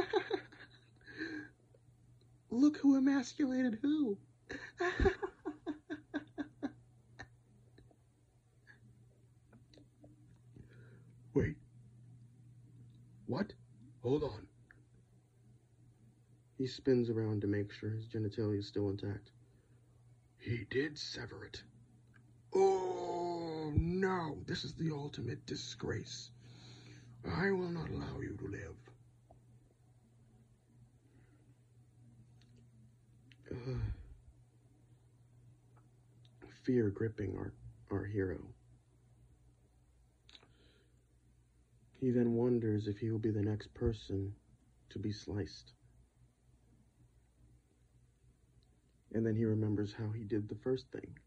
Look 2.50 2.76
who 2.78 2.96
emasculated 2.96 3.78
who. 3.82 4.18
Wait. 11.34 11.56
What? 13.26 13.52
Hold 14.02 14.24
on. 14.24 14.46
He 16.56 16.66
spins 16.66 17.10
around 17.10 17.42
to 17.42 17.46
make 17.46 17.70
sure 17.72 17.90
his 17.90 18.06
genitalia 18.06 18.60
is 18.60 18.66
still 18.66 18.88
intact. 18.88 19.30
He 20.38 20.64
did 20.70 20.96
sever 20.96 21.44
it. 21.44 21.62
Oh 22.54 23.72
no, 23.76 24.38
this 24.46 24.64
is 24.64 24.74
the 24.74 24.90
ultimate 24.92 25.44
disgrace. 25.44 26.30
I 27.34 27.50
will 27.50 27.68
not 27.68 27.90
allow 27.90 28.20
you 28.20 28.36
to 28.38 28.46
live. 28.46 28.76
Uh, 33.50 33.78
fear 36.64 36.90
gripping 36.90 37.36
our, 37.36 37.52
our 37.90 38.04
hero. 38.04 38.38
He 42.00 42.10
then 42.10 42.34
wonders 42.34 42.86
if 42.86 42.98
he 42.98 43.10
will 43.10 43.18
be 43.18 43.30
the 43.30 43.42
next 43.42 43.72
person 43.74 44.32
to 44.90 44.98
be 44.98 45.12
sliced. 45.12 45.72
And 49.12 49.24
then 49.24 49.34
he 49.34 49.44
remembers 49.44 49.94
how 49.96 50.10
he 50.10 50.24
did 50.24 50.48
the 50.48 50.56
first 50.56 50.86
thing. 50.92 51.18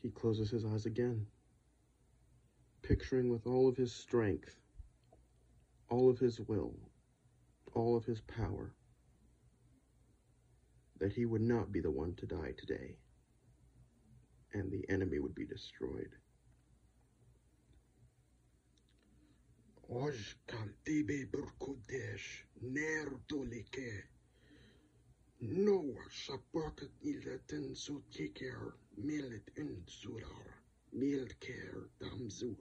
He 0.00 0.10
closes 0.10 0.50
his 0.50 0.64
eyes 0.64 0.86
again, 0.86 1.26
picturing 2.82 3.30
with 3.30 3.46
all 3.46 3.68
of 3.68 3.76
his 3.76 3.92
strength, 3.92 4.56
all 5.88 6.10
of 6.10 6.18
his 6.18 6.40
will, 6.40 6.74
all 7.74 7.96
of 7.96 8.04
his 8.04 8.20
power, 8.22 8.74
that 10.98 11.12
he 11.12 11.24
would 11.24 11.42
not 11.42 11.72
be 11.72 11.80
the 11.80 11.90
one 11.90 12.14
to 12.14 12.26
die 12.26 12.52
today, 12.58 12.96
and 14.52 14.70
the 14.70 14.88
enemy 14.88 15.18
would 15.18 15.34
be 15.34 15.46
destroyed. 15.46 16.10
Ojkaltibe 19.90 21.26
burkudesh 21.30 22.44
nerdolike. 22.64 24.04
No 25.40 25.94
shapakat 26.08 26.90
ilaten 27.04 27.74
sotiker 27.74 28.72
milet 28.96 29.48
milker 30.92 31.88
damzu. 32.00 32.56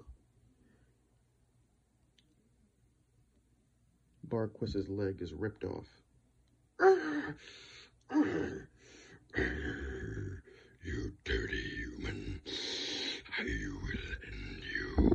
Barquis's 4.28 4.88
leg 4.90 5.22
is 5.22 5.34
ripped 5.34 5.64
off. 5.66 5.88
You 10.84 11.14
dirty 11.24 11.62
human. 11.78 12.42
I 13.38 13.44
will 13.44 13.80
end 14.28 14.64
you. 14.74 15.12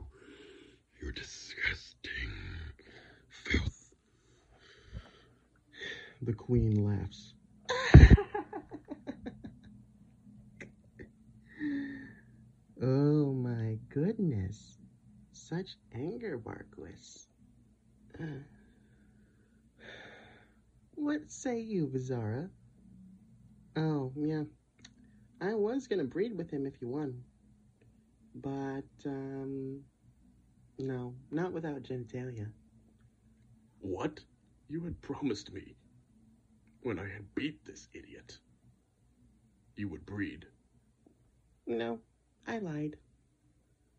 You 1.03 1.13
disgusting 1.13 2.33
filth. 3.29 3.95
The 6.23 6.33
queen 6.33 6.85
laughs. 6.85 7.35
oh 12.83 13.33
my 13.33 13.79
goodness. 14.17 14.79
Such 15.33 15.77
anger, 15.95 16.39
Barquis. 16.39 17.27
What 20.95 21.31
say 21.31 21.61
you, 21.61 21.89
Bizarra? 21.89 22.49
Oh, 23.77 24.13
yeah. 24.17 24.45
I 25.43 25.55
was 25.55 25.87
gonna 25.87 26.05
breed 26.05 26.37
with 26.37 26.51
him 26.51 26.67
if 26.67 26.81
you 26.81 26.89
won. 26.89 27.23
But, 28.35 28.89
um, 29.05 29.83
no, 30.79 31.15
not 31.31 31.53
without 31.53 31.83
genitalia. 31.83 32.51
What? 33.81 34.21
You 34.69 34.83
had 34.85 35.01
promised 35.03 35.53
me 35.53 35.77
when 36.83 36.99
I 36.99 37.05
had 37.09 37.35
beat 37.35 37.65
this 37.67 37.89
idiot. 37.93 38.39
You 39.77 39.89
would 39.89 40.07
breed. 40.07 40.47
No, 41.67 41.99
I 42.47 42.59
lied. 42.59 42.97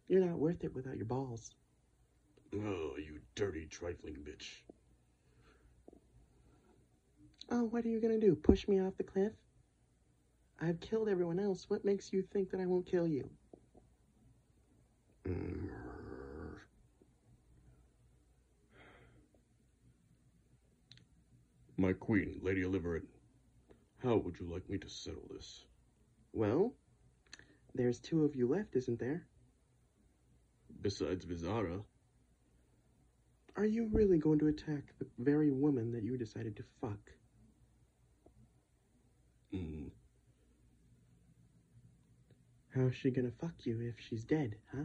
You're 0.08 0.26
not 0.26 0.39
worth 0.39 0.63
it 0.63 0.74
without 0.74 0.96
your 0.96 1.06
balls. 1.06 1.52
Oh, 2.54 2.93
you 2.98 3.20
dirty, 3.36 3.65
trifling 3.65 4.15
bitch. 4.15 4.62
Oh, 7.50 7.65
what 7.65 7.84
are 7.86 7.89
you 7.89 8.00
gonna 8.00 8.20
do? 8.20 8.36
Push 8.36 8.67
me 8.67 8.80
off 8.82 8.96
the 8.98 9.04
cliff? 9.04 9.34
I've 10.60 10.80
killed 10.80 11.10
everyone 11.10 11.39
else. 11.39 11.70
What 11.70 11.86
makes 11.86 12.12
you 12.12 12.22
think 12.22 12.50
that 12.52 12.60
I 12.62 12.65
won't 12.65 12.86
kill 12.86 13.08
you? 13.08 13.30
My 21.78 21.93
queen, 21.93 22.39
Lady 22.41 22.63
Oliverate, 22.63 23.04
how 24.02 24.15
would 24.17 24.39
you 24.39 24.48
like 24.52 24.67
me 24.70 24.78
to 24.80 24.89
settle 24.89 25.28
this? 25.30 25.65
Well, 26.34 26.74
there's 27.76 28.00
two 28.00 28.26
of 28.26 28.36
you 28.36 28.48
left, 28.48 28.76
isn't 28.76 29.00
there? 29.00 29.28
Besides 30.82 31.26
Vizara. 31.26 31.82
Are 33.56 33.66
you 33.66 33.90
really 33.92 34.20
going 34.20 34.40
to 34.40 34.48
attack 34.48 34.94
the 35.00 35.08
very 35.18 35.50
woman 35.52 35.92
that 35.92 36.04
you 36.04 36.18
decided 36.18 36.56
to 36.58 36.63
fuck? 36.80 37.00
Mm. 39.54 39.90
How's 42.76 42.96
she 42.96 43.10
gonna 43.10 43.32
fuck 43.42 43.66
you 43.66 43.82
if 43.82 43.96
she's 44.00 44.24
dead, 44.24 44.56
huh? 44.72 44.84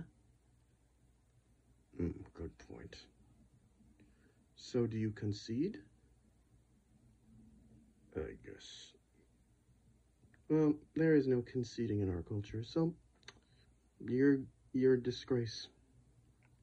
Mm, 2.00 2.14
good 2.32 2.56
point. 2.58 2.96
So 4.56 4.86
do 4.86 4.96
you 4.96 5.10
concede? 5.10 5.78
I 8.16 8.36
guess. 8.44 8.92
Well, 10.48 10.74
there 10.94 11.14
is 11.14 11.26
no 11.26 11.42
conceding 11.42 12.00
in 12.00 12.08
our 12.14 12.22
culture, 12.22 12.62
so 12.64 12.94
you're 14.00 14.38
you're 14.72 14.94
a 14.94 15.02
disgrace. 15.02 15.68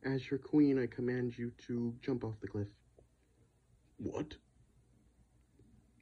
As 0.06 0.30
your 0.32 0.40
queen, 0.40 0.82
I 0.82 0.88
command 0.88 1.38
you 1.38 1.52
to 1.68 1.94
jump 2.02 2.24
off 2.24 2.40
the 2.40 2.48
cliff. 2.48 2.70
What? 3.98 4.34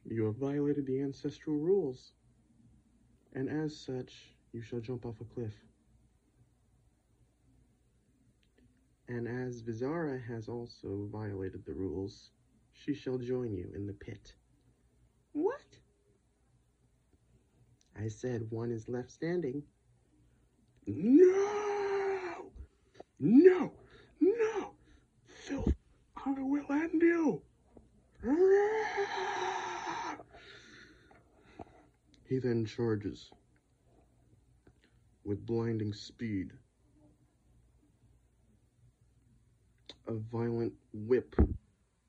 You 0.04 0.24
have 0.26 0.36
violated 0.36 0.86
the 0.86 1.00
ancestral 1.00 1.56
rules, 1.56 2.12
and 3.34 3.48
as 3.48 3.76
such, 3.76 4.36
you 4.52 4.62
shall 4.62 4.80
jump 4.80 5.04
off 5.04 5.20
a 5.20 5.24
cliff. 5.24 5.52
And 9.08 9.26
as 9.26 9.62
Vizara 9.62 10.22
has 10.28 10.48
also 10.48 11.08
violated 11.10 11.64
the 11.66 11.74
rules, 11.74 12.30
she 12.72 12.94
shall 12.94 13.18
join 13.18 13.54
you 13.54 13.70
in 13.74 13.86
the 13.86 13.94
pit. 13.94 14.32
What? 15.32 15.62
I 18.00 18.08
said 18.08 18.46
one 18.50 18.70
is 18.70 18.88
left 18.88 19.10
standing. 19.10 19.62
No! 20.86 22.52
No! 23.18 23.72
No! 24.20 24.74
Filth! 25.26 25.74
I 26.24 26.34
will 26.38 26.70
end 26.70 27.02
you! 27.02 27.42
He 32.28 32.38
then 32.38 32.66
charges 32.66 33.30
with 35.24 35.46
blinding 35.46 35.92
speed. 35.92 36.52
A 40.06 40.14
violent 40.14 40.72
whip 40.92 41.34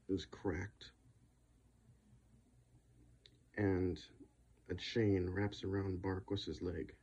is 0.07 0.25
cracked, 0.25 0.91
and 3.57 3.99
a 4.69 4.75
chain 4.75 5.29
wraps 5.29 5.63
around 5.63 6.01
Barquis's 6.01 6.61
leg. 6.61 6.93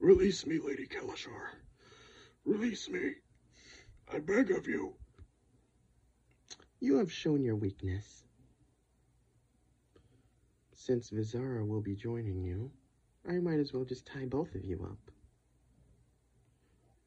Release 0.00 0.46
me, 0.46 0.58
Lady 0.58 0.86
Kalashar. 0.86 1.56
Release 2.44 2.88
me. 2.88 3.14
I 4.12 4.20
beg 4.20 4.50
of 4.50 4.66
you. 4.66 4.94
You 6.80 6.98
have 6.98 7.12
shown 7.12 7.42
your 7.42 7.56
weakness. 7.56 8.24
Since 10.72 11.10
Vizara 11.10 11.66
will 11.66 11.80
be 11.80 11.96
joining 11.96 12.42
you, 12.42 12.70
I 13.28 13.38
might 13.38 13.58
as 13.58 13.72
well 13.72 13.84
just 13.84 14.06
tie 14.06 14.24
both 14.24 14.54
of 14.54 14.64
you 14.64 14.86
up. 14.88 15.10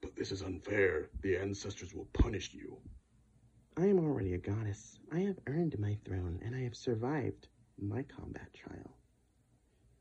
But 0.02 0.16
this 0.16 0.32
is 0.32 0.42
unfair. 0.42 1.10
The 1.22 1.38
ancestors 1.38 1.96
will 1.96 2.10
punish 2.14 2.54
you. 2.54 2.78
I 3.78 3.86
am 3.86 4.00
already 4.00 4.34
a 4.34 4.38
goddess. 4.38 5.00
I 5.12 5.20
have 5.20 5.40
earned 5.48 5.80
my 5.80 5.98
throne, 6.04 6.40
and 6.44 6.54
I 6.54 6.62
have 6.62 6.76
survived 6.76 7.48
my 7.80 8.04
combat 8.04 8.54
trial. 8.54 8.98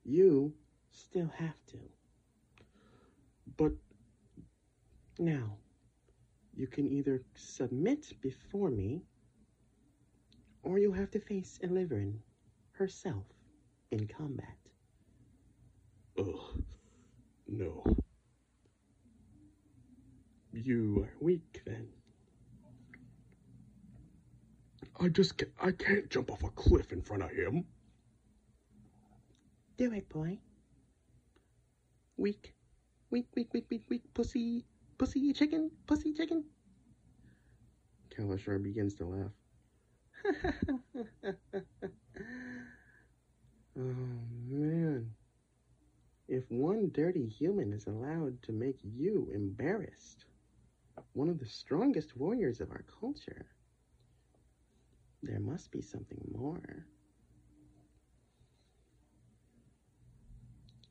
You 0.05 0.53
still 0.91 1.31
have 1.37 1.65
to. 1.69 1.79
But 3.57 3.73
now, 5.19 5.57
you 6.55 6.67
can 6.67 6.87
either 6.87 7.23
submit 7.35 8.13
before 8.21 8.71
me, 8.71 9.03
or 10.63 10.79
you'll 10.79 10.93
have 10.93 11.11
to 11.13 11.21
face 11.21 11.59
Eliverin 11.63 12.15
herself 12.73 13.25
in 13.91 14.07
combat. 14.07 14.57
Ugh, 16.19 16.63
no. 17.49 17.85
You 20.53 21.05
are 21.05 21.15
weak 21.21 21.63
then. 21.65 21.89
I 24.99 25.09
just 25.09 25.39
can't, 25.39 25.53
I 25.63 25.73
can't 25.73 26.11
jump 26.11 26.31
off 26.31 26.43
a 26.43 26.51
cliff 26.51 26.93
in 26.93 27.01
front 27.01 27.23
of 27.23 27.31
him. 27.31 27.65
Do 29.79 29.93
it, 29.93 30.09
boy. 30.11 30.39
Weak. 32.19 32.55
Weak, 33.11 33.27
weak, 33.35 33.53
weak, 33.53 33.67
weak, 33.71 33.83
weak, 33.89 34.03
pussy, 34.15 34.65
pussy, 34.97 35.33
chicken, 35.33 35.71
pussy, 35.89 36.13
chicken. 36.13 36.45
Kalashar 38.11 38.63
begins 38.63 38.95
to 38.97 39.05
laugh. 39.05 39.33
oh, 43.77 43.95
man. 44.49 45.11
If 46.29 46.49
one 46.51 46.91
dirty 46.93 47.27
human 47.27 47.73
is 47.73 47.89
allowed 47.89 48.41
to 48.43 48.53
make 48.53 48.79
you 48.85 49.29
embarrassed, 49.35 50.27
one 51.15 51.29
of 51.29 51.41
the 51.41 51.47
strongest 51.47 52.17
warriors 52.17 52.61
of 52.61 52.71
our 52.71 52.85
culture, 53.01 53.47
there 55.21 55.41
must 55.41 55.73
be 55.73 55.83
something 55.83 56.21
more. 56.33 56.87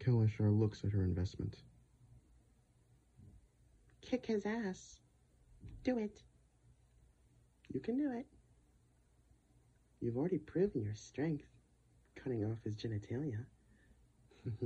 Kalashar 0.01 0.51
looks 0.51 0.83
at 0.83 0.91
her 0.91 1.03
investment. 1.03 1.61
Kick 4.09 4.25
his 4.25 4.45
ass. 4.47 4.99
Do 5.83 5.99
it. 5.99 6.23
You 7.71 7.79
can 7.79 7.95
do 7.95 8.11
it. 8.11 8.25
You've 10.01 10.17
already 10.17 10.39
proven 10.39 10.81
your 10.81 10.95
strength, 10.95 11.45
cutting 12.15 12.43
off 12.43 12.57
his 12.63 12.73
genitalia. 12.75 13.45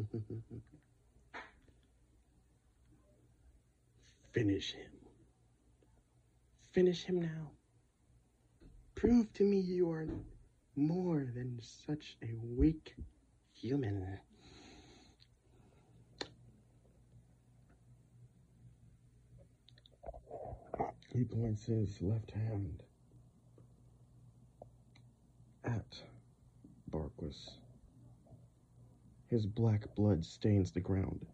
Finish 4.32 4.72
him. 4.72 4.92
Finish 6.72 7.04
him 7.04 7.22
now. 7.22 7.52
Prove 8.96 9.34
to 9.34 9.44
me 9.44 9.60
you 9.60 9.92
are 9.92 10.08
more 10.78 11.28
than 11.36 11.60
such 11.62 12.16
a 12.24 12.34
weak 12.56 12.96
human. 13.52 14.20
He 21.14 21.24
points 21.24 21.66
his 21.66 22.02
left 22.02 22.32
hand 22.32 22.82
at 25.64 26.02
Barquis. 26.90 27.52
His 29.30 29.46
black 29.46 29.94
blood 29.96 30.26
stains 30.26 30.72
the 30.72 30.80
ground. 30.80 31.28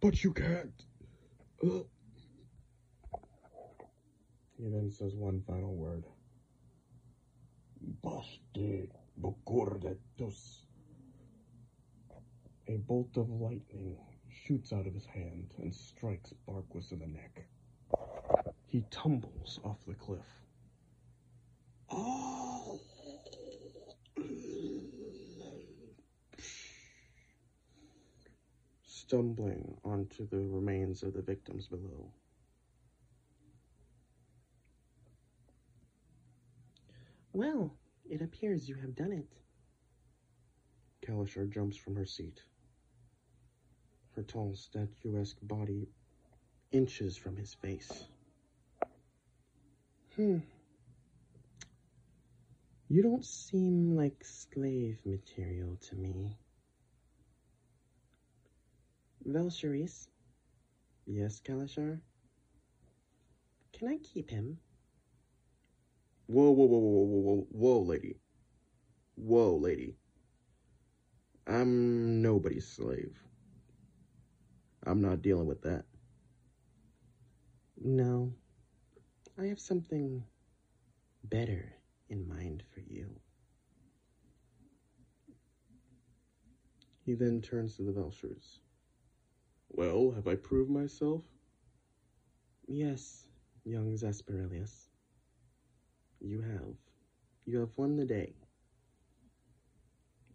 But 0.00 0.24
you 0.24 0.32
can't. 0.32 0.84
He 1.60 1.84
then 4.58 4.90
says 4.90 5.14
one 5.14 5.42
final 5.46 5.74
word. 5.74 6.04
Bukurdetus. 9.20 10.62
A 12.68 12.76
bolt 12.76 13.16
of 13.16 13.28
lightning 13.30 13.96
shoots 14.48 14.72
out 14.72 14.86
of 14.86 14.94
his 14.94 15.04
hand 15.04 15.52
and 15.58 15.74
strikes 15.74 16.32
Barquis 16.48 16.90
in 16.92 17.00
the 17.00 17.06
neck. 17.06 17.44
He 18.66 18.82
tumbles 18.90 19.60
off 19.62 19.76
the 19.86 19.92
cliff. 19.92 20.24
Oh! 21.90 22.80
Stumbling 28.82 29.76
onto 29.84 30.26
the 30.28 30.38
remains 30.38 31.02
of 31.02 31.12
the 31.12 31.22
victims 31.22 31.66
below. 31.66 32.10
Well, 37.34 37.74
it 38.08 38.22
appears 38.22 38.66
you 38.66 38.76
have 38.76 38.94
done 38.94 39.12
it. 39.12 39.28
Kalashar 41.06 41.52
jumps 41.52 41.76
from 41.76 41.96
her 41.96 42.06
seat. 42.06 42.40
Tall, 44.22 44.54
statuesque 44.54 45.38
body 45.42 45.88
inches 46.72 47.16
from 47.16 47.36
his 47.36 47.54
face. 47.54 48.04
Hmm. 50.16 50.38
You 52.88 53.02
don't 53.02 53.24
seem 53.24 53.96
like 53.96 54.24
slave 54.24 54.98
material 55.04 55.76
to 55.88 55.96
me. 55.96 56.36
Velcheris? 59.26 60.08
Yes, 61.06 61.40
Kalashar? 61.40 62.00
Can 63.72 63.88
I 63.88 63.98
keep 63.98 64.30
him? 64.30 64.58
Whoa, 66.26 66.50
whoa, 66.50 66.66
whoa, 66.66 66.78
whoa, 66.78 67.04
whoa, 67.04 67.20
whoa, 67.20 67.46
whoa, 67.50 67.80
lady. 67.82 68.16
Whoa, 69.16 69.56
lady. 69.56 69.96
I'm 71.46 72.20
nobody's 72.22 72.66
slave. 72.66 73.18
I'm 74.88 75.02
not 75.02 75.20
dealing 75.20 75.46
with 75.46 75.60
that. 75.62 75.84
No. 77.76 78.32
I 79.38 79.44
have 79.44 79.60
something 79.60 80.24
better 81.24 81.74
in 82.08 82.26
mind 82.26 82.62
for 82.72 82.80
you. 82.80 83.14
He 87.04 87.14
then 87.14 87.42
turns 87.42 87.76
to 87.76 87.82
the 87.82 87.92
Velshers. 87.92 88.60
Well, 89.68 90.10
have 90.12 90.26
I 90.26 90.36
proved 90.36 90.70
myself? 90.70 91.22
Yes, 92.66 93.26
young 93.64 93.92
Zasparelius. 93.92 94.88
You 96.18 96.40
have. 96.40 96.74
You 97.44 97.58
have 97.60 97.70
won 97.76 97.96
the 97.96 98.06
day. 98.06 98.34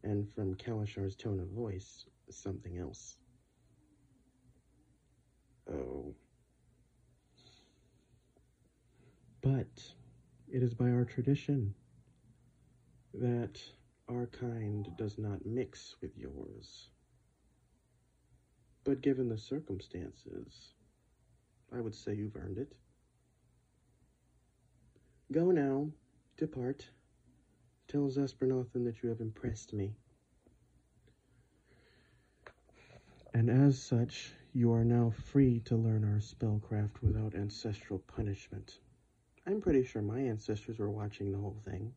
And 0.03 0.29
from 0.31 0.53
Kalashar's 0.55 1.15
tone 1.15 1.39
of 1.39 1.47
voice, 1.47 2.05
something 2.29 2.77
else. 2.77 3.17
Oh. 5.71 6.15
But 9.41 9.93
it 10.51 10.63
is 10.63 10.73
by 10.73 10.89
our 10.89 11.05
tradition 11.05 11.73
that 13.13 13.59
our 14.09 14.27
kind 14.27 14.89
does 14.97 15.17
not 15.17 15.45
mix 15.45 15.95
with 16.01 16.17
yours. 16.17 16.89
But 18.83 19.01
given 19.01 19.29
the 19.29 19.37
circumstances, 19.37 20.73
I 21.75 21.79
would 21.79 21.95
say 21.95 22.13
you've 22.13 22.35
earned 22.35 22.57
it. 22.57 22.73
Go 25.31 25.51
now, 25.51 25.89
depart. 26.37 26.87
Tell 27.87 28.09
Zespernothan 28.09 28.85
that 28.85 29.01
you 29.01 29.09
have 29.09 29.21
impressed 29.21 29.73
me. 29.73 29.95
And 33.33 33.49
as 33.49 33.81
such, 33.81 34.31
you 34.55 34.71
are 34.71 34.85
now 34.85 35.11
free 35.31 35.59
to 35.61 35.75
learn 35.75 36.03
our 36.03 36.19
spellcraft 36.19 37.01
without 37.01 37.33
ancestral 37.33 37.97
punishment. 38.15 38.77
I'm 39.47 39.59
pretty 39.59 39.83
sure 39.83 40.03
my 40.03 40.19
ancestors 40.19 40.77
were 40.77 40.91
watching 40.91 41.31
the 41.31 41.39
whole 41.39 41.57
thing. 41.65 41.91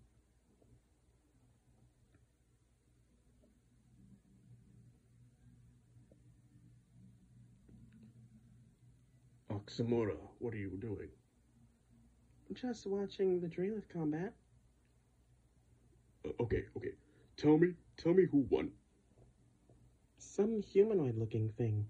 Oxamura, 9.50 10.16
what 10.38 10.54
are 10.54 10.58
you 10.58 10.78
doing? 10.80 11.08
Just 12.54 12.86
watching 12.86 13.38
the 13.40 13.48
Drealith 13.48 13.88
combat. 13.92 14.32
Uh, 16.24 16.30
okay, 16.42 16.62
okay. 16.76 16.92
Tell 17.36 17.58
me, 17.58 17.74
tell 17.98 18.14
me 18.14 18.24
who 18.30 18.46
won. 18.48 18.70
Some 20.16 20.62
humanoid 20.62 21.18
looking 21.18 21.50
thing. 21.58 21.86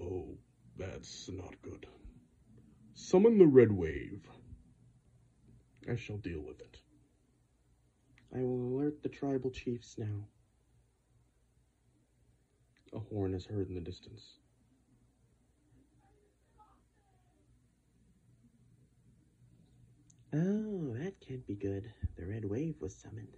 Oh, 0.00 0.38
that's 0.76 1.28
not 1.28 1.60
good. 1.62 1.86
Summon 2.94 3.38
the 3.38 3.46
red 3.46 3.72
wave. 3.72 4.28
I 5.90 5.96
shall 5.96 6.18
deal 6.18 6.40
with 6.40 6.60
it. 6.60 6.78
I 8.34 8.42
will 8.42 8.76
alert 8.76 9.02
the 9.02 9.08
tribal 9.08 9.50
chiefs 9.50 9.96
now. 9.98 10.26
A 12.92 12.98
horn 12.98 13.34
is 13.34 13.46
heard 13.46 13.68
in 13.68 13.74
the 13.74 13.80
distance. 13.80 14.38
Oh, 20.34 20.94
that 20.98 21.14
can't 21.26 21.46
be 21.46 21.54
good. 21.54 21.90
The 22.16 22.26
red 22.26 22.44
wave 22.44 22.76
was 22.80 22.94
summoned. 22.94 23.36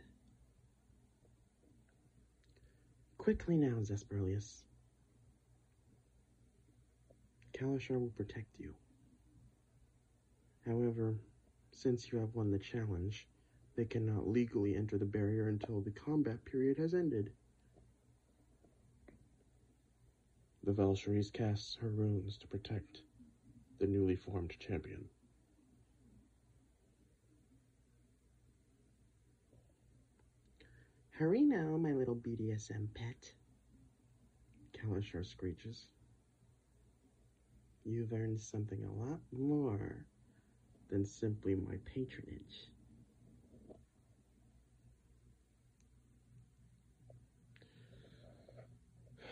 Quickly 3.18 3.56
now, 3.56 3.76
Zesperlius. 3.80 4.62
Kalashar 7.60 8.00
will 8.00 8.12
protect 8.16 8.58
you. 8.58 8.72
However, 10.64 11.14
since 11.72 12.10
you 12.10 12.18
have 12.18 12.34
won 12.34 12.50
the 12.50 12.58
challenge, 12.58 13.28
they 13.76 13.84
cannot 13.84 14.26
legally 14.26 14.76
enter 14.76 14.96
the 14.96 15.04
barrier 15.04 15.48
until 15.48 15.82
the 15.82 15.90
combat 15.90 16.42
period 16.46 16.78
has 16.78 16.94
ended. 16.94 17.32
The 20.64 20.72
Valkyries 20.72 21.30
casts 21.30 21.76
her 21.82 21.90
runes 21.90 22.38
to 22.38 22.48
protect 22.48 23.02
the 23.78 23.86
newly 23.86 24.16
formed 24.16 24.54
champion. 24.58 25.04
Hurry 31.10 31.42
now, 31.42 31.76
my 31.76 31.92
little 31.92 32.16
BDSM 32.16 32.88
pet. 32.94 33.34
Kalashar 34.72 35.26
screeches. 35.26 35.86
You've 37.84 38.12
earned 38.12 38.40
something 38.40 38.84
a 38.84 38.92
lot 38.92 39.20
more 39.32 40.04
than 40.90 41.04
simply 41.04 41.54
my 41.54 41.76
patronage. 41.84 42.68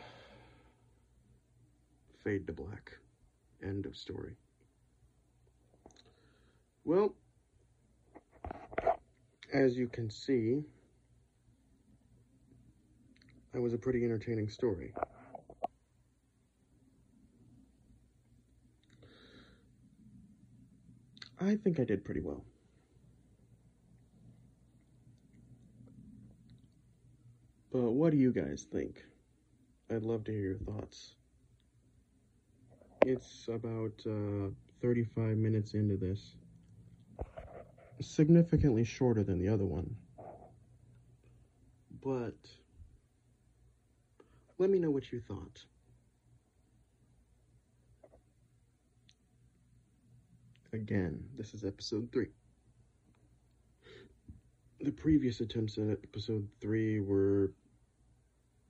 Fade 2.25 2.47
to 2.47 2.53
black. 2.53 2.93
End 3.63 3.87
of 3.87 3.97
story. 3.97 4.37
Well, 6.85 7.15
as 9.53 9.77
you 9.77 9.89
can 9.89 10.09
see, 10.09 10.63
that 13.53 13.61
was 13.61 13.75
a 13.75 13.79
pretty 13.79 14.05
entertaining 14.05 14.49
story. 14.49 14.95
I 21.49 21.57
think 21.57 21.81
I 21.81 21.85
did 21.85 22.05
pretty 22.05 22.21
well. 22.21 22.45
But 27.73 27.93
what 27.93 28.11
do 28.11 28.19
you 28.19 28.33
guys 28.33 28.67
think? 28.71 29.03
I'd 29.91 30.03
love 30.03 30.25
to 30.25 30.31
hear 30.33 30.41
your 30.41 30.59
thoughts. 30.59 31.15
It's 33.07 33.49
about 33.49 33.95
uh, 34.07 34.51
35 34.83 35.39
minutes 35.39 35.73
into 35.73 35.97
this. 35.97 36.35
Significantly 38.03 38.85
shorter 38.85 39.25
than 39.25 39.39
the 39.39 39.49
other 39.49 39.65
one. 39.65 39.97
But 42.05 42.37
let 44.59 44.69
me 44.69 44.79
know 44.79 44.91
what 44.91 45.11
you 45.11 45.23
thought. 45.27 45.65
Again, 50.75 51.25
this 51.37 51.55
is 51.55 51.65
episode 51.65 52.11
3. 52.13 52.27
The 54.81 54.93
previous 54.93 55.41
attempts 55.41 55.79
at 55.79 55.89
episode 55.89 56.47
3 56.61 57.01
were 57.01 57.53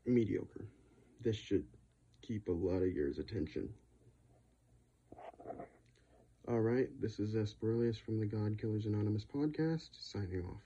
mediocre. 0.07 0.69
This 1.21 1.35
should 1.35 1.65
keep 2.23 2.49
a 2.49 2.53
lot 2.53 2.83
of 2.83 2.93
yours 2.93 3.19
attention. 3.19 3.69
Alright, 6.49 6.89
this 7.01 7.19
is 7.19 7.35
Esperilius 7.35 7.99
from 7.99 8.21
the 8.21 8.27
God 8.27 8.57
Killers 8.61 8.87
Anonymous 8.87 9.25
podcast, 9.25 9.91
signing 10.01 10.45
off. 10.45 10.63